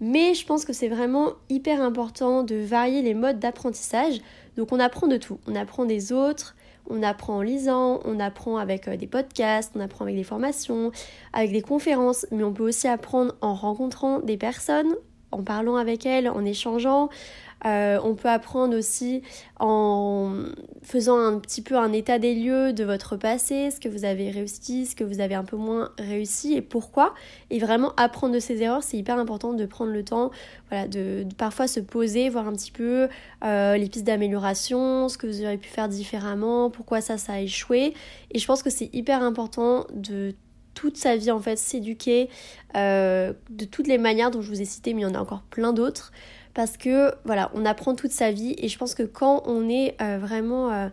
Mais 0.00 0.34
je 0.34 0.46
pense 0.46 0.64
que 0.64 0.72
c'est 0.72 0.86
vraiment 0.86 1.32
hyper 1.50 1.82
important 1.82 2.44
de 2.44 2.54
varier 2.54 3.02
les 3.02 3.14
modes 3.14 3.40
d'apprentissage. 3.40 4.20
Donc 4.56 4.70
on 4.70 4.78
apprend 4.78 5.08
de 5.08 5.16
tout. 5.16 5.40
On 5.48 5.56
apprend 5.56 5.86
des 5.86 6.12
autres, 6.12 6.54
on 6.88 7.02
apprend 7.02 7.38
en 7.38 7.42
lisant, 7.42 7.98
on 8.04 8.20
apprend 8.20 8.58
avec 8.58 8.86
euh, 8.86 8.96
des 8.96 9.08
podcasts, 9.08 9.72
on 9.74 9.80
apprend 9.80 10.04
avec 10.04 10.14
des 10.14 10.22
formations, 10.22 10.92
avec 11.32 11.50
des 11.50 11.62
conférences, 11.62 12.26
mais 12.30 12.44
on 12.44 12.52
peut 12.52 12.68
aussi 12.68 12.86
apprendre 12.86 13.34
en 13.40 13.54
rencontrant 13.54 14.20
des 14.20 14.36
personnes, 14.36 14.94
en 15.32 15.42
parlant 15.42 15.74
avec 15.74 16.06
elles, 16.06 16.28
en 16.28 16.44
échangeant, 16.44 17.08
euh, 17.66 17.98
on 18.04 18.14
peut 18.14 18.28
apprendre 18.28 18.76
aussi 18.76 19.22
en 19.58 20.44
faisant 20.82 21.18
un 21.18 21.38
petit 21.38 21.62
peu 21.62 21.76
un 21.76 21.92
état 21.92 22.18
des 22.18 22.34
lieux 22.34 22.72
de 22.72 22.84
votre 22.84 23.16
passé, 23.16 23.70
ce 23.70 23.80
que 23.80 23.88
vous 23.88 24.04
avez 24.04 24.30
réussi, 24.30 24.86
ce 24.86 24.94
que 24.94 25.04
vous 25.04 25.20
avez 25.20 25.34
un 25.34 25.44
peu 25.44 25.56
moins 25.56 25.90
réussi 25.98 26.54
et 26.54 26.62
pourquoi. 26.62 27.14
Et 27.50 27.58
vraiment 27.58 27.94
apprendre 27.96 28.34
de 28.34 28.38
ces 28.38 28.60
erreurs, 28.62 28.82
c'est 28.82 28.98
hyper 28.98 29.18
important 29.18 29.54
de 29.54 29.64
prendre 29.66 29.92
le 29.92 30.04
temps, 30.04 30.30
voilà, 30.70 30.86
de, 30.86 31.26
parfois 31.38 31.66
se 31.66 31.80
poser, 31.80 32.28
voir 32.28 32.46
un 32.46 32.52
petit 32.52 32.72
peu 32.72 33.08
euh, 33.44 33.76
les 33.76 33.88
pistes 33.88 34.06
d'amélioration, 34.06 35.08
ce 35.08 35.16
que 35.16 35.26
vous 35.26 35.42
auriez 35.42 35.58
pu 35.58 35.68
faire 35.68 35.88
différemment, 35.88 36.70
pourquoi 36.70 37.00
ça, 37.00 37.16
ça 37.16 37.34
a 37.34 37.40
échoué. 37.40 37.94
Et 38.30 38.38
je 38.38 38.46
pense 38.46 38.62
que 38.62 38.70
c'est 38.70 38.90
hyper 38.92 39.22
important 39.22 39.86
de 39.94 40.34
toute 40.74 40.96
sa 40.96 41.16
vie 41.16 41.30
en 41.30 41.38
fait 41.40 41.56
s'éduquer 41.56 42.28
euh, 42.76 43.32
de 43.48 43.64
toutes 43.64 43.86
les 43.86 43.98
manières 43.98 44.30
dont 44.30 44.42
je 44.42 44.48
vous 44.48 44.60
ai 44.60 44.64
cité 44.64 44.92
mais 44.92 45.02
il 45.02 45.04
y 45.04 45.06
en 45.06 45.14
a 45.14 45.20
encore 45.20 45.42
plein 45.42 45.72
d'autres 45.72 46.12
parce 46.54 46.76
que 46.76 47.12
voilà, 47.24 47.50
on 47.54 47.66
apprend 47.66 47.94
toute 47.94 48.12
sa 48.12 48.30
vie 48.30 48.54
et 48.58 48.68
je 48.68 48.78
pense 48.78 48.94
que 48.94 49.02
quand 49.02 49.42
on 49.46 49.68
est 49.68 50.00
euh, 50.00 50.18
vraiment 50.18 50.90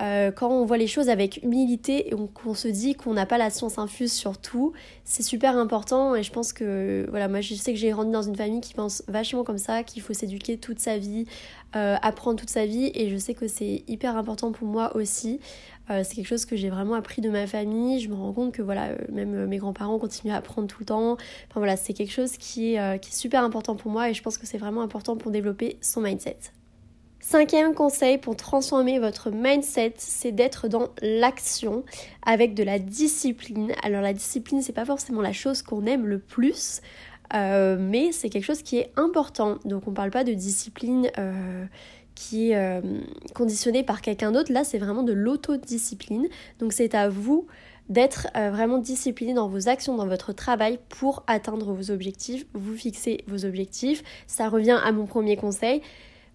euh, 0.00 0.14
euh, 0.14 0.30
quand 0.30 0.48
on 0.48 0.64
voit 0.64 0.76
les 0.76 0.86
choses 0.86 1.08
avec 1.08 1.42
humilité 1.42 2.08
et 2.08 2.14
qu'on 2.34 2.54
se 2.54 2.68
dit 2.68 2.94
qu'on 2.94 3.14
n'a 3.14 3.26
pas 3.26 3.38
la 3.38 3.50
science 3.50 3.78
infuse 3.78 4.12
sur 4.12 4.38
tout, 4.38 4.72
c'est 5.04 5.22
super 5.22 5.56
important 5.56 6.14
et 6.14 6.22
je 6.22 6.30
pense 6.30 6.52
que 6.52 7.06
voilà, 7.10 7.28
moi 7.28 7.40
je 7.40 7.54
sais 7.54 7.72
que 7.72 7.78
j'ai 7.78 7.90
grandi 7.90 8.12
dans 8.12 8.22
une 8.22 8.36
famille 8.36 8.60
qui 8.60 8.74
pense 8.74 9.02
vachement 9.08 9.44
comme 9.44 9.58
ça, 9.58 9.82
qu'il 9.82 10.02
faut 10.02 10.12
s'éduquer 10.12 10.56
toute 10.58 10.78
sa 10.78 10.98
vie, 10.98 11.26
apprendre 11.72 12.38
toute 12.38 12.50
sa 12.50 12.66
vie 12.66 12.92
et 12.94 13.10
je 13.10 13.16
sais 13.16 13.34
que 13.34 13.48
c'est 13.48 13.82
hyper 13.88 14.16
important 14.16 14.52
pour 14.52 14.68
moi 14.68 14.94
aussi. 14.94 15.40
Euh, 15.90 16.02
c'est 16.02 16.14
quelque 16.14 16.28
chose 16.28 16.46
que 16.46 16.56
j'ai 16.56 16.70
vraiment 16.70 16.94
appris 16.94 17.20
de 17.20 17.30
ma 17.30 17.46
famille. 17.46 18.00
Je 18.00 18.08
me 18.08 18.14
rends 18.14 18.32
compte 18.32 18.52
que 18.52 18.62
voilà, 18.62 18.88
euh, 18.88 18.96
même 19.12 19.34
euh, 19.34 19.46
mes 19.46 19.58
grands-parents 19.58 19.98
continuent 19.98 20.32
à 20.32 20.36
apprendre 20.36 20.66
tout 20.66 20.78
le 20.80 20.86
temps. 20.86 21.12
Enfin 21.12 21.60
voilà, 21.60 21.76
c'est 21.76 21.92
quelque 21.92 22.12
chose 22.12 22.36
qui 22.36 22.74
est 22.74 23.12
super 23.12 23.44
important 23.44 23.76
pour 23.76 23.90
moi 23.90 24.10
et 24.10 24.14
je 24.14 24.22
pense 24.22 24.38
que 24.38 24.46
c'est 24.46 24.58
vraiment 24.58 24.82
important 24.82 25.16
pour 25.16 25.30
développer 25.30 25.78
son 25.80 26.00
mindset. 26.00 26.38
Cinquième 27.26 27.74
conseil 27.74 28.18
pour 28.18 28.36
transformer 28.36 28.98
votre 28.98 29.30
mindset, 29.30 29.94
c'est 29.96 30.30
d'être 30.30 30.68
dans 30.68 30.90
l'action 31.00 31.82
avec 32.22 32.52
de 32.52 32.62
la 32.62 32.78
discipline. 32.78 33.72
Alors 33.82 34.02
la 34.02 34.12
discipline, 34.12 34.60
c'est 34.60 34.74
pas 34.74 34.84
forcément 34.84 35.22
la 35.22 35.32
chose 35.32 35.62
qu'on 35.62 35.86
aime 35.86 36.06
le 36.06 36.18
plus, 36.18 36.82
mais 37.32 38.12
c'est 38.12 38.28
quelque 38.28 38.44
chose 38.44 38.62
qui 38.62 38.76
est 38.76 38.92
important. 38.96 39.58
Donc 39.64 39.88
on 39.88 39.92
parle 39.92 40.10
pas 40.10 40.22
de 40.22 40.34
discipline 40.34 41.10
qui 42.14 42.50
est 42.50 42.56
euh, 42.56 42.80
conditionné 43.34 43.82
par 43.82 44.02
quelqu'un 44.02 44.30
d'autre. 44.30 44.52
Là, 44.52 44.62
c'est 44.62 44.78
vraiment 44.78 45.02
de 45.02 45.12
l'autodiscipline. 45.12 46.28
Donc, 46.58 46.72
c'est 46.72 46.94
à 46.94 47.08
vous 47.08 47.46
d'être 47.88 48.28
euh, 48.36 48.50
vraiment 48.50 48.78
discipliné 48.78 49.34
dans 49.34 49.48
vos 49.48 49.68
actions, 49.68 49.96
dans 49.96 50.06
votre 50.06 50.32
travail 50.32 50.78
pour 50.88 51.24
atteindre 51.26 51.72
vos 51.72 51.90
objectifs, 51.90 52.46
vous 52.54 52.76
fixer 52.76 53.24
vos 53.26 53.44
objectifs. 53.44 54.02
Ça 54.26 54.48
revient 54.48 54.78
à 54.82 54.92
mon 54.92 55.06
premier 55.06 55.36
conseil. 55.36 55.82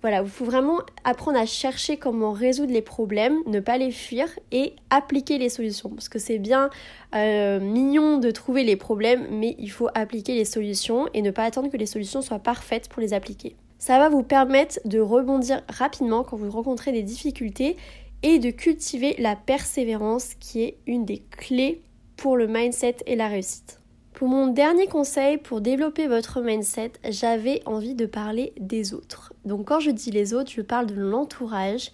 Voilà, 0.02 0.22
il 0.22 0.30
faut 0.30 0.46
vraiment 0.46 0.80
apprendre 1.04 1.38
à 1.38 1.46
chercher 1.46 1.98
comment 1.98 2.32
résoudre 2.32 2.72
les 2.72 2.82
problèmes, 2.82 3.38
ne 3.48 3.60
pas 3.60 3.78
les 3.78 3.92
fuir 3.92 4.28
et 4.52 4.74
appliquer 4.90 5.38
les 5.38 5.50
solutions. 5.50 5.90
Parce 5.90 6.08
que 6.08 6.20
c'est 6.20 6.40
bien 6.40 6.70
euh, 7.16 7.60
mignon 7.60 8.18
de 8.18 8.32
trouver 8.32 8.64
les 8.64 8.78
problèmes, 8.78 9.28
mais 9.30 9.56
il 9.60 9.70
faut 9.70 9.90
appliquer 9.94 10.36
les 10.36 10.46
solutions 10.46 11.08
et 11.14 11.22
ne 11.22 11.32
pas 11.32 11.44
attendre 11.44 11.70
que 11.70 11.78
les 11.78 11.86
solutions 11.86 12.22
soient 12.22 12.40
parfaites 12.40 12.88
pour 12.88 13.02
les 13.02 13.14
appliquer. 13.14 13.58
Ça 13.78 13.98
va 13.98 14.10
vous 14.10 14.24
permettre 14.24 14.80
de 14.86 15.00
rebondir 15.00 15.62
rapidement 15.68 16.24
quand 16.24 16.38
vous 16.38 16.50
rencontrez 16.50 16.92
des 16.92 17.04
difficultés 17.04 17.76
et 18.24 18.40
de 18.40 18.52
cultiver 18.52 19.16
la 19.20 19.36
persévérance 19.36 20.34
qui 20.40 20.62
est 20.62 20.78
une 20.88 21.06
des 21.06 21.24
clés 21.32 21.82
pour 22.16 22.38
le 22.38 22.48
mindset 22.48 22.98
et 23.06 23.16
la 23.16 23.28
réussite. 23.28 23.79
Pour 24.14 24.28
mon 24.28 24.48
dernier 24.48 24.88
conseil 24.88 25.38
pour 25.38 25.62
développer 25.62 26.08
votre 26.08 26.42
mindset, 26.42 26.94
j'avais 27.10 27.62
envie 27.66 27.96
de 27.96 28.06
parler 28.06 28.54
des 28.60 28.94
autres. 28.94 29.34
Donc 29.46 29.68
quand 29.68 29.80
je 29.80 29.92
dis 29.92 30.12
les 30.12 30.34
autres, 30.34 30.52
je 30.52 30.62
parle 30.62 30.88
de 30.88 31.00
l'entourage. 31.00 31.92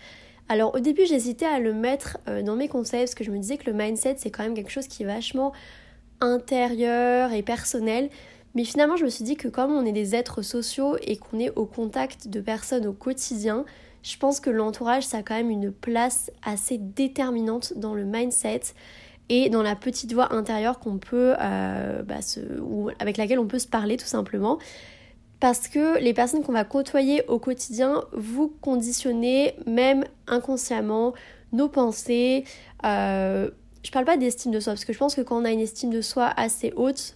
Alors 0.48 0.76
au 0.76 0.80
début 0.80 1.06
j'hésitais 1.06 1.46
à 1.46 1.60
le 1.60 1.74
mettre 1.74 2.18
euh, 2.28 2.42
dans 2.42 2.56
mes 2.56 2.68
conseils 2.68 3.02
parce 3.02 3.16
que 3.16 3.24
je 3.24 3.32
me 3.32 3.38
disais 3.38 3.58
que 3.58 3.70
le 3.70 3.76
mindset 3.76 4.16
c'est 4.18 4.32
quand 4.32 4.44
même 4.44 4.54
quelque 4.54 4.72
chose 4.72 4.88
qui 4.88 5.04
est 5.04 5.08
vachement 5.08 5.54
intérieur 6.22 7.34
et 7.34 7.44
personnel. 7.44 8.10
Mais 8.56 8.64
finalement, 8.64 8.96
je 8.96 9.04
me 9.04 9.10
suis 9.10 9.26
dit 9.26 9.36
que 9.36 9.50
comme 9.50 9.72
on 9.72 9.86
est 9.86 9.92
des 9.92 10.16
êtres 10.16 10.42
sociaux 10.42 10.96
et 11.02 11.18
qu'on 11.18 11.40
est 11.40 11.52
au 11.58 11.66
contact 11.66 12.30
de 12.30 12.40
personnes 12.40 12.88
au 12.88 12.94
quotidien, 12.94 13.66
je 14.02 14.18
pense 14.18 14.40
que 14.40 14.50
l'entourage, 14.50 15.04
ça 15.04 15.18
a 15.18 15.24
quand 15.24 15.36
même 15.36 15.50
une 15.50 15.72
place 15.72 16.32
assez 16.44 16.78
déterminante 16.78 17.74
dans 17.76 17.94
le 17.94 18.06
mindset 18.06 18.62
et 19.30 19.50
dans 19.50 19.64
la 19.64 19.76
petite 19.76 20.14
voix 20.14 20.34
intérieure 20.34 20.80
qu'on 20.80 20.98
peut, 20.98 21.36
euh, 21.40 22.04
bah, 22.04 22.20
ou 22.62 22.90
avec 23.00 23.18
laquelle 23.18 23.40
on 23.40 23.48
peut 23.48 23.60
se 23.60 23.68
parler 23.68 23.98
tout 23.98 24.06
simplement. 24.06 24.60
Parce 25.40 25.68
que 25.68 26.00
les 26.00 26.14
personnes 26.14 26.44
qu'on 26.44 26.54
va 26.54 26.64
côtoyer 26.64 27.26
au 27.28 27.40
quotidien, 27.40 28.04
vous 28.14 28.54
conditionnez 28.62 29.56
même 29.66 30.06
inconsciemment 30.28 31.14
nos 31.52 31.68
pensées. 31.68 32.46
Euh, 32.86 33.50
je 33.84 33.92
parle 33.92 34.06
pas 34.06 34.18
d'estime 34.18 34.52
de 34.52 34.60
soi, 34.60 34.74
parce 34.74 34.86
que 34.86 34.94
je 34.94 34.98
pense 34.98 35.16
que 35.16 35.22
quand 35.22 35.42
on 35.42 35.46
a 35.46 35.52
une 35.52 35.60
estime 35.60 35.92
de 35.92 36.02
soi 36.02 36.32
assez 36.38 36.74
haute, 36.76 37.16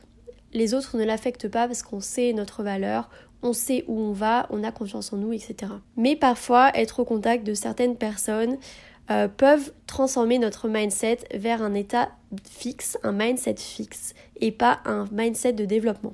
les 0.54 0.74
autres 0.74 0.98
ne 0.98 1.04
l'affectent 1.04 1.48
pas 1.48 1.68
parce 1.68 1.84
qu'on 1.84 2.02
sait 2.02 2.34
notre 2.34 2.64
valeur, 2.64 3.10
on 3.42 3.54
sait 3.54 3.86
où 3.88 3.98
on 4.00 4.12
va, 4.12 4.48
on 4.50 4.64
a 4.64 4.72
confiance 4.72 5.14
en 5.14 5.18
nous, 5.18 5.32
etc. 5.32 5.72
Mais 5.96 6.16
parfois, 6.16 6.72
être 6.76 7.00
au 7.00 7.06
contact 7.06 7.46
de 7.46 7.54
certaines 7.54 7.96
personnes 7.96 8.58
euh, 9.12 9.28
peuvent 9.28 9.74
transformer 9.88 10.38
notre 10.38 10.68
mindset 10.68 11.20
vers 11.34 11.62
un 11.62 11.74
état 11.74 12.10
fixe, 12.48 12.98
un 13.04 13.12
mindset 13.12 13.56
fixe, 13.58 14.14
et 14.40 14.52
pas 14.52 14.80
un 14.86 15.06
mindset 15.12 15.54
de 15.54 15.66
développement. 15.66 16.14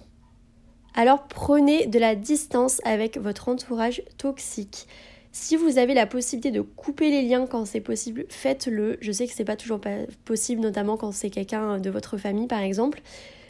Alors 0.94 1.28
prenez 1.28 1.88
de 1.88 2.00
la 2.00 2.16
distance 2.16 2.80
avec 2.86 3.18
votre 3.18 3.50
entourage 3.50 4.02
toxique. 4.18 4.88
Si 5.34 5.58
vous 5.58 5.78
avez 5.78 5.94
la 5.94 6.08
possibilité 6.08 6.52
de 6.52 6.62
couper 6.62 7.12
les 7.12 7.22
liens 7.22 7.46
quand 7.46 7.66
c'est 7.66 7.82
possible, 7.82 8.26
faites-le. 8.30 8.98
Je 9.02 9.12
sais 9.12 9.28
que 9.28 9.34
c'est 9.34 9.44
pas 9.44 9.58
toujours 9.58 9.82
possible, 10.24 10.62
notamment 10.62 10.96
quand 10.96 11.12
c'est 11.12 11.30
quelqu'un 11.30 11.80
de 11.80 11.90
votre 11.90 12.16
famille 12.16 12.48
par 12.48 12.62
exemple. 12.62 13.02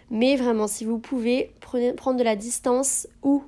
Mais 0.09 0.35
vraiment, 0.35 0.67
si 0.67 0.85
vous 0.85 0.97
pouvez, 0.97 1.51
prendre 1.97 2.17
de 2.17 2.23
la 2.23 2.35
distance 2.35 3.07
ou 3.21 3.43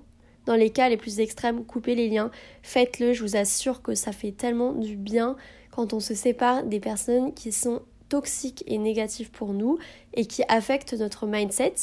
dans 0.46 0.56
les 0.56 0.70
cas 0.70 0.90
les 0.90 0.98
plus 0.98 1.20
extrêmes, 1.20 1.66
couper 1.66 1.96
les 1.96 2.08
liens, 2.10 2.30
faites-le. 2.62 3.14
Je 3.14 3.24
vous 3.24 3.36
assure 3.36 3.82
que 3.82 3.96
ça 3.96 4.12
fait 4.12 4.32
tellement 4.32 4.74
du 4.74 4.96
bien 4.96 5.36
quand 5.78 5.94
on 5.94 6.00
se 6.00 6.16
sépare 6.16 6.64
des 6.64 6.80
personnes 6.80 7.36
qui 7.36 7.52
sont 7.52 7.84
toxiques 8.10 8.64
et 8.66 8.80
négatives 8.80 9.30
pour 9.30 9.54
nous 9.54 9.78
et 10.16 10.26
qui 10.26 10.42
affectent 10.48 10.94
notre 10.94 11.28
mindset. 11.28 11.76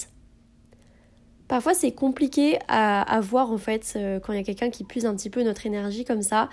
Parfois 1.47 1.75
c'est 1.75 1.93
compliqué 1.93 2.59
à, 2.67 3.21
voir 3.23 3.53
en 3.53 3.57
fait 3.57 3.93
euh, 3.95 4.19
quand 4.19 4.33
il 4.33 4.37
y 4.37 4.41
a 4.41 4.45
quelqu'un 4.45 4.71
qui 4.71 4.83
puise 4.83 5.07
un 5.07 5.15
petit 5.15 5.31
peu 5.31 5.45
notre 5.45 5.65
énergie 5.65 6.05
comme 6.05 6.23
ça, 6.23 6.51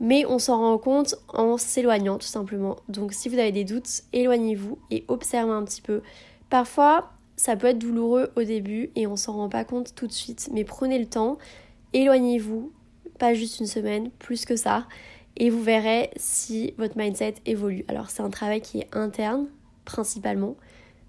mais 0.00 0.26
on 0.26 0.40
s'en 0.40 0.58
rend 0.58 0.78
compte 0.78 1.14
en 1.28 1.58
s'éloignant 1.58 2.18
tout 2.18 2.26
simplement. 2.26 2.74
Donc 2.88 3.12
si 3.12 3.28
vous 3.28 3.38
avez 3.38 3.52
des 3.52 3.64
doutes, 3.64 4.02
éloignez-vous 4.12 4.76
et 4.90 5.04
observez 5.06 5.52
un 5.52 5.62
petit 5.62 5.82
peu. 5.82 6.02
Parfois 6.50 7.12
ça 7.36 7.54
peut 7.54 7.68
être 7.68 7.78
douloureux 7.78 8.32
au 8.34 8.42
début 8.42 8.90
et 8.96 9.06
on 9.06 9.14
s'en 9.14 9.34
rend 9.34 9.48
pas 9.48 9.64
compte 9.64 9.94
tout 9.94 10.08
de 10.08 10.12
suite, 10.12 10.50
mais 10.52 10.64
prenez 10.64 10.98
le 10.98 11.06
temps, 11.06 11.38
éloignez-vous, 11.92 12.72
pas 13.20 13.32
juste 13.32 13.60
une 13.60 13.68
semaine, 13.68 14.10
plus 14.18 14.44
que 14.44 14.56
ça, 14.56 14.88
et 15.36 15.50
vous 15.50 15.62
verrez 15.62 16.10
si 16.16 16.74
votre 16.78 16.96
mindset 16.96 17.34
évolue. 17.46 17.84
Alors 17.88 18.10
c'est 18.10 18.22
un 18.22 18.30
travail 18.30 18.60
qui 18.60 18.80
est 18.80 18.88
interne 18.92 19.46
principalement, 19.84 20.56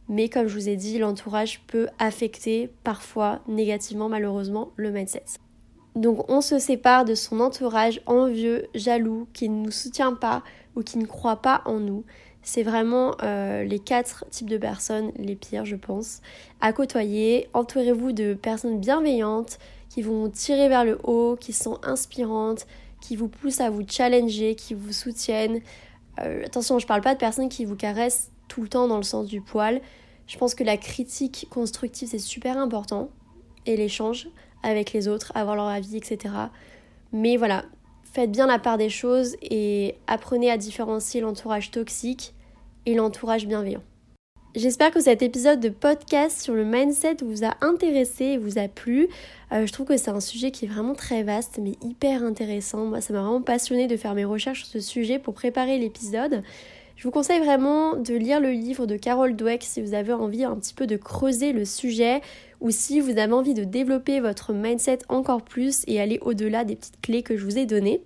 mais 0.09 0.29
comme 0.29 0.47
je 0.47 0.53
vous 0.53 0.69
ai 0.69 0.75
dit, 0.75 0.99
l'entourage 0.99 1.61
peut 1.67 1.87
affecter 1.99 2.69
parfois 2.83 3.41
négativement 3.47 4.09
malheureusement 4.09 4.71
le 4.75 4.91
mindset. 4.91 5.23
Donc 5.95 6.29
on 6.29 6.41
se 6.41 6.59
sépare 6.59 7.05
de 7.05 7.15
son 7.15 7.39
entourage 7.39 8.01
envieux, 8.05 8.67
jaloux, 8.75 9.27
qui 9.33 9.47
ne 9.49 9.63
nous 9.63 9.71
soutient 9.71 10.13
pas 10.13 10.43
ou 10.75 10.81
qui 10.81 10.97
ne 10.97 11.05
croit 11.05 11.41
pas 11.41 11.61
en 11.65 11.79
nous. 11.79 12.03
C'est 12.41 12.63
vraiment 12.63 13.15
euh, 13.23 13.63
les 13.63 13.79
quatre 13.79 14.25
types 14.29 14.49
de 14.49 14.57
personnes 14.57 15.11
les 15.15 15.35
pires, 15.35 15.65
je 15.65 15.75
pense, 15.75 16.21
à 16.61 16.73
côtoyer. 16.73 17.49
Entourez-vous 17.53 18.11
de 18.11 18.35
personnes 18.35 18.79
bienveillantes 18.79 19.57
qui 19.89 20.01
vont 20.01 20.29
tirer 20.29 20.67
vers 20.67 20.85
le 20.85 20.99
haut, 21.03 21.37
qui 21.39 21.53
sont 21.53 21.79
inspirantes, 21.81 22.67
qui 23.05 23.15
vous 23.15 23.27
poussent 23.27 23.61
à 23.61 23.69
vous 23.69 23.83
challenger, 23.87 24.55
qui 24.55 24.73
vous 24.73 24.91
soutiennent. 24.91 25.61
Euh, 26.21 26.43
attention, 26.45 26.79
je 26.79 26.87
parle 26.87 27.01
pas 27.01 27.13
de 27.13 27.19
personnes 27.19 27.49
qui 27.49 27.63
vous 27.63 27.75
caressent 27.75 28.31
tout 28.47 28.63
le 28.63 28.67
temps 28.67 28.87
dans 28.87 28.97
le 28.97 29.03
sens 29.03 29.27
du 29.27 29.41
poil. 29.41 29.79
Je 30.27 30.37
pense 30.37 30.55
que 30.55 30.63
la 30.63 30.77
critique 30.77 31.47
constructive 31.51 32.07
c'est 32.09 32.17
super 32.17 32.57
important 32.57 33.09
et 33.67 33.77
l'échange 33.77 34.27
avec 34.63 34.91
les 34.91 35.07
autres, 35.07 35.31
avoir 35.35 35.55
leur 35.55 35.67
avis, 35.67 35.97
etc. 35.97 36.33
Mais 37.11 37.37
voilà, 37.37 37.65
faites 38.11 38.31
bien 38.31 38.47
la 38.47 38.57
part 38.57 38.79
des 38.79 38.89
choses 38.89 39.35
et 39.43 39.95
apprenez 40.07 40.49
à 40.49 40.57
différencier 40.57 41.21
l'entourage 41.21 41.69
toxique 41.69 42.33
et 42.87 42.95
l'entourage 42.95 43.45
bienveillant. 43.45 43.83
J'espère 44.55 44.91
que 44.91 45.01
cet 45.01 45.21
épisode 45.21 45.59
de 45.59 45.67
podcast 45.67 46.41
sur 46.41 46.53
le 46.53 46.63
mindset 46.63 47.17
vous 47.25 47.43
a 47.43 47.57
intéressé 47.59 48.23
et 48.23 48.37
vous 48.37 48.57
a 48.57 48.69
plu. 48.69 49.09
Euh, 49.51 49.67
je 49.67 49.73
trouve 49.73 49.85
que 49.85 49.97
c'est 49.97 50.11
un 50.11 50.21
sujet 50.21 50.51
qui 50.51 50.63
est 50.63 50.67
vraiment 50.69 50.95
très 50.95 51.23
vaste 51.23 51.59
mais 51.61 51.73
hyper 51.83 52.23
intéressant. 52.23 52.85
Moi, 52.85 53.01
ça 53.01 53.11
m'a 53.11 53.19
vraiment 53.19 53.41
passionné 53.41 53.87
de 53.87 53.97
faire 53.97 54.15
mes 54.15 54.23
recherches 54.23 54.63
sur 54.63 54.67
ce 54.69 54.79
sujet 54.79 55.19
pour 55.19 55.33
préparer 55.33 55.77
l'épisode. 55.77 56.41
Je 56.95 57.03
vous 57.03 57.11
conseille 57.11 57.41
vraiment 57.41 57.97
de 57.97 58.13
lire 58.13 58.39
le 58.39 58.51
livre 58.51 58.85
de 58.85 58.95
Carol 58.95 59.35
Dweck 59.35 59.61
si 59.61 59.81
vous 59.81 59.93
avez 59.93 60.13
envie 60.13 60.45
un 60.45 60.55
petit 60.55 60.73
peu 60.73 60.87
de 60.87 60.95
creuser 60.95 61.51
le 61.51 61.65
sujet 61.65 62.21
ou 62.61 62.71
si 62.71 63.01
vous 63.01 63.17
avez 63.17 63.33
envie 63.33 63.55
de 63.55 63.65
développer 63.65 64.21
votre 64.21 64.53
mindset 64.53 64.99
encore 65.09 65.41
plus 65.41 65.83
et 65.87 65.99
aller 65.99 66.17
au-delà 66.21 66.63
des 66.63 66.77
petites 66.77 67.01
clés 67.01 67.23
que 67.23 67.35
je 67.35 67.43
vous 67.43 67.57
ai 67.57 67.65
données. 67.65 68.03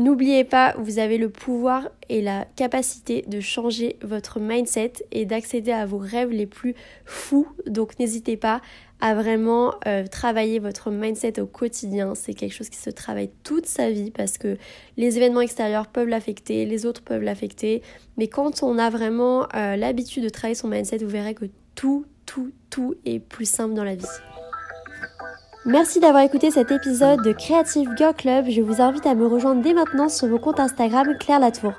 N'oubliez 0.00 0.44
pas, 0.44 0.74
vous 0.78 0.98
avez 0.98 1.18
le 1.18 1.28
pouvoir 1.28 1.90
et 2.08 2.22
la 2.22 2.46
capacité 2.56 3.22
de 3.28 3.38
changer 3.40 3.98
votre 4.00 4.40
mindset 4.40 4.94
et 5.12 5.26
d'accéder 5.26 5.72
à 5.72 5.84
vos 5.84 5.98
rêves 5.98 6.30
les 6.30 6.46
plus 6.46 6.74
fous. 7.04 7.46
Donc 7.66 7.98
n'hésitez 7.98 8.38
pas 8.38 8.62
à 9.02 9.14
vraiment 9.14 9.74
euh, 9.86 10.06
travailler 10.06 10.58
votre 10.58 10.90
mindset 10.90 11.38
au 11.38 11.44
quotidien. 11.44 12.14
C'est 12.14 12.32
quelque 12.32 12.54
chose 12.54 12.70
qui 12.70 12.78
se 12.78 12.88
travaille 12.88 13.28
toute 13.44 13.66
sa 13.66 13.90
vie 13.90 14.10
parce 14.10 14.38
que 14.38 14.56
les 14.96 15.18
événements 15.18 15.42
extérieurs 15.42 15.86
peuvent 15.86 16.08
l'affecter, 16.08 16.64
les 16.64 16.86
autres 16.86 17.02
peuvent 17.02 17.22
l'affecter. 17.22 17.82
Mais 18.16 18.26
quand 18.26 18.62
on 18.62 18.78
a 18.78 18.88
vraiment 18.88 19.48
euh, 19.54 19.76
l'habitude 19.76 20.24
de 20.24 20.30
travailler 20.30 20.54
son 20.54 20.68
mindset, 20.68 20.96
vous 20.96 21.10
verrez 21.10 21.34
que 21.34 21.44
tout, 21.74 22.06
tout, 22.24 22.52
tout 22.70 22.94
est 23.04 23.18
plus 23.18 23.46
simple 23.46 23.74
dans 23.74 23.84
la 23.84 23.96
vie. 23.96 24.06
Merci 25.66 26.00
d'avoir 26.00 26.22
écouté 26.22 26.50
cet 26.50 26.70
épisode 26.70 27.22
de 27.22 27.32
Creative 27.32 27.90
Girl 27.94 28.14
Club. 28.14 28.46
Je 28.48 28.62
vous 28.62 28.80
invite 28.80 29.04
à 29.04 29.14
me 29.14 29.26
rejoindre 29.26 29.60
dès 29.60 29.74
maintenant 29.74 30.08
sur 30.08 30.26
mon 30.26 30.38
compte 30.38 30.58
Instagram 30.58 31.14
Claire 31.20 31.38
Latour. 31.38 31.74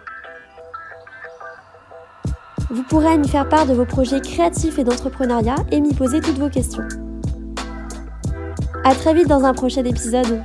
Vous 2.69 2.83
pourrez 2.83 3.17
m'y 3.17 3.27
faire 3.27 3.49
part 3.49 3.65
de 3.65 3.73
vos 3.73 3.85
projets 3.85 4.21
créatifs 4.21 4.77
et 4.77 4.83
d'entrepreneuriat 4.83 5.55
et 5.71 5.81
m'y 5.81 5.95
poser 5.95 6.21
toutes 6.21 6.37
vos 6.37 6.49
questions. 6.49 6.87
A 8.83 8.93
très 8.93 9.15
vite 9.15 9.27
dans 9.27 9.45
un 9.45 9.53
prochain 9.55 9.83
épisode. 9.83 10.43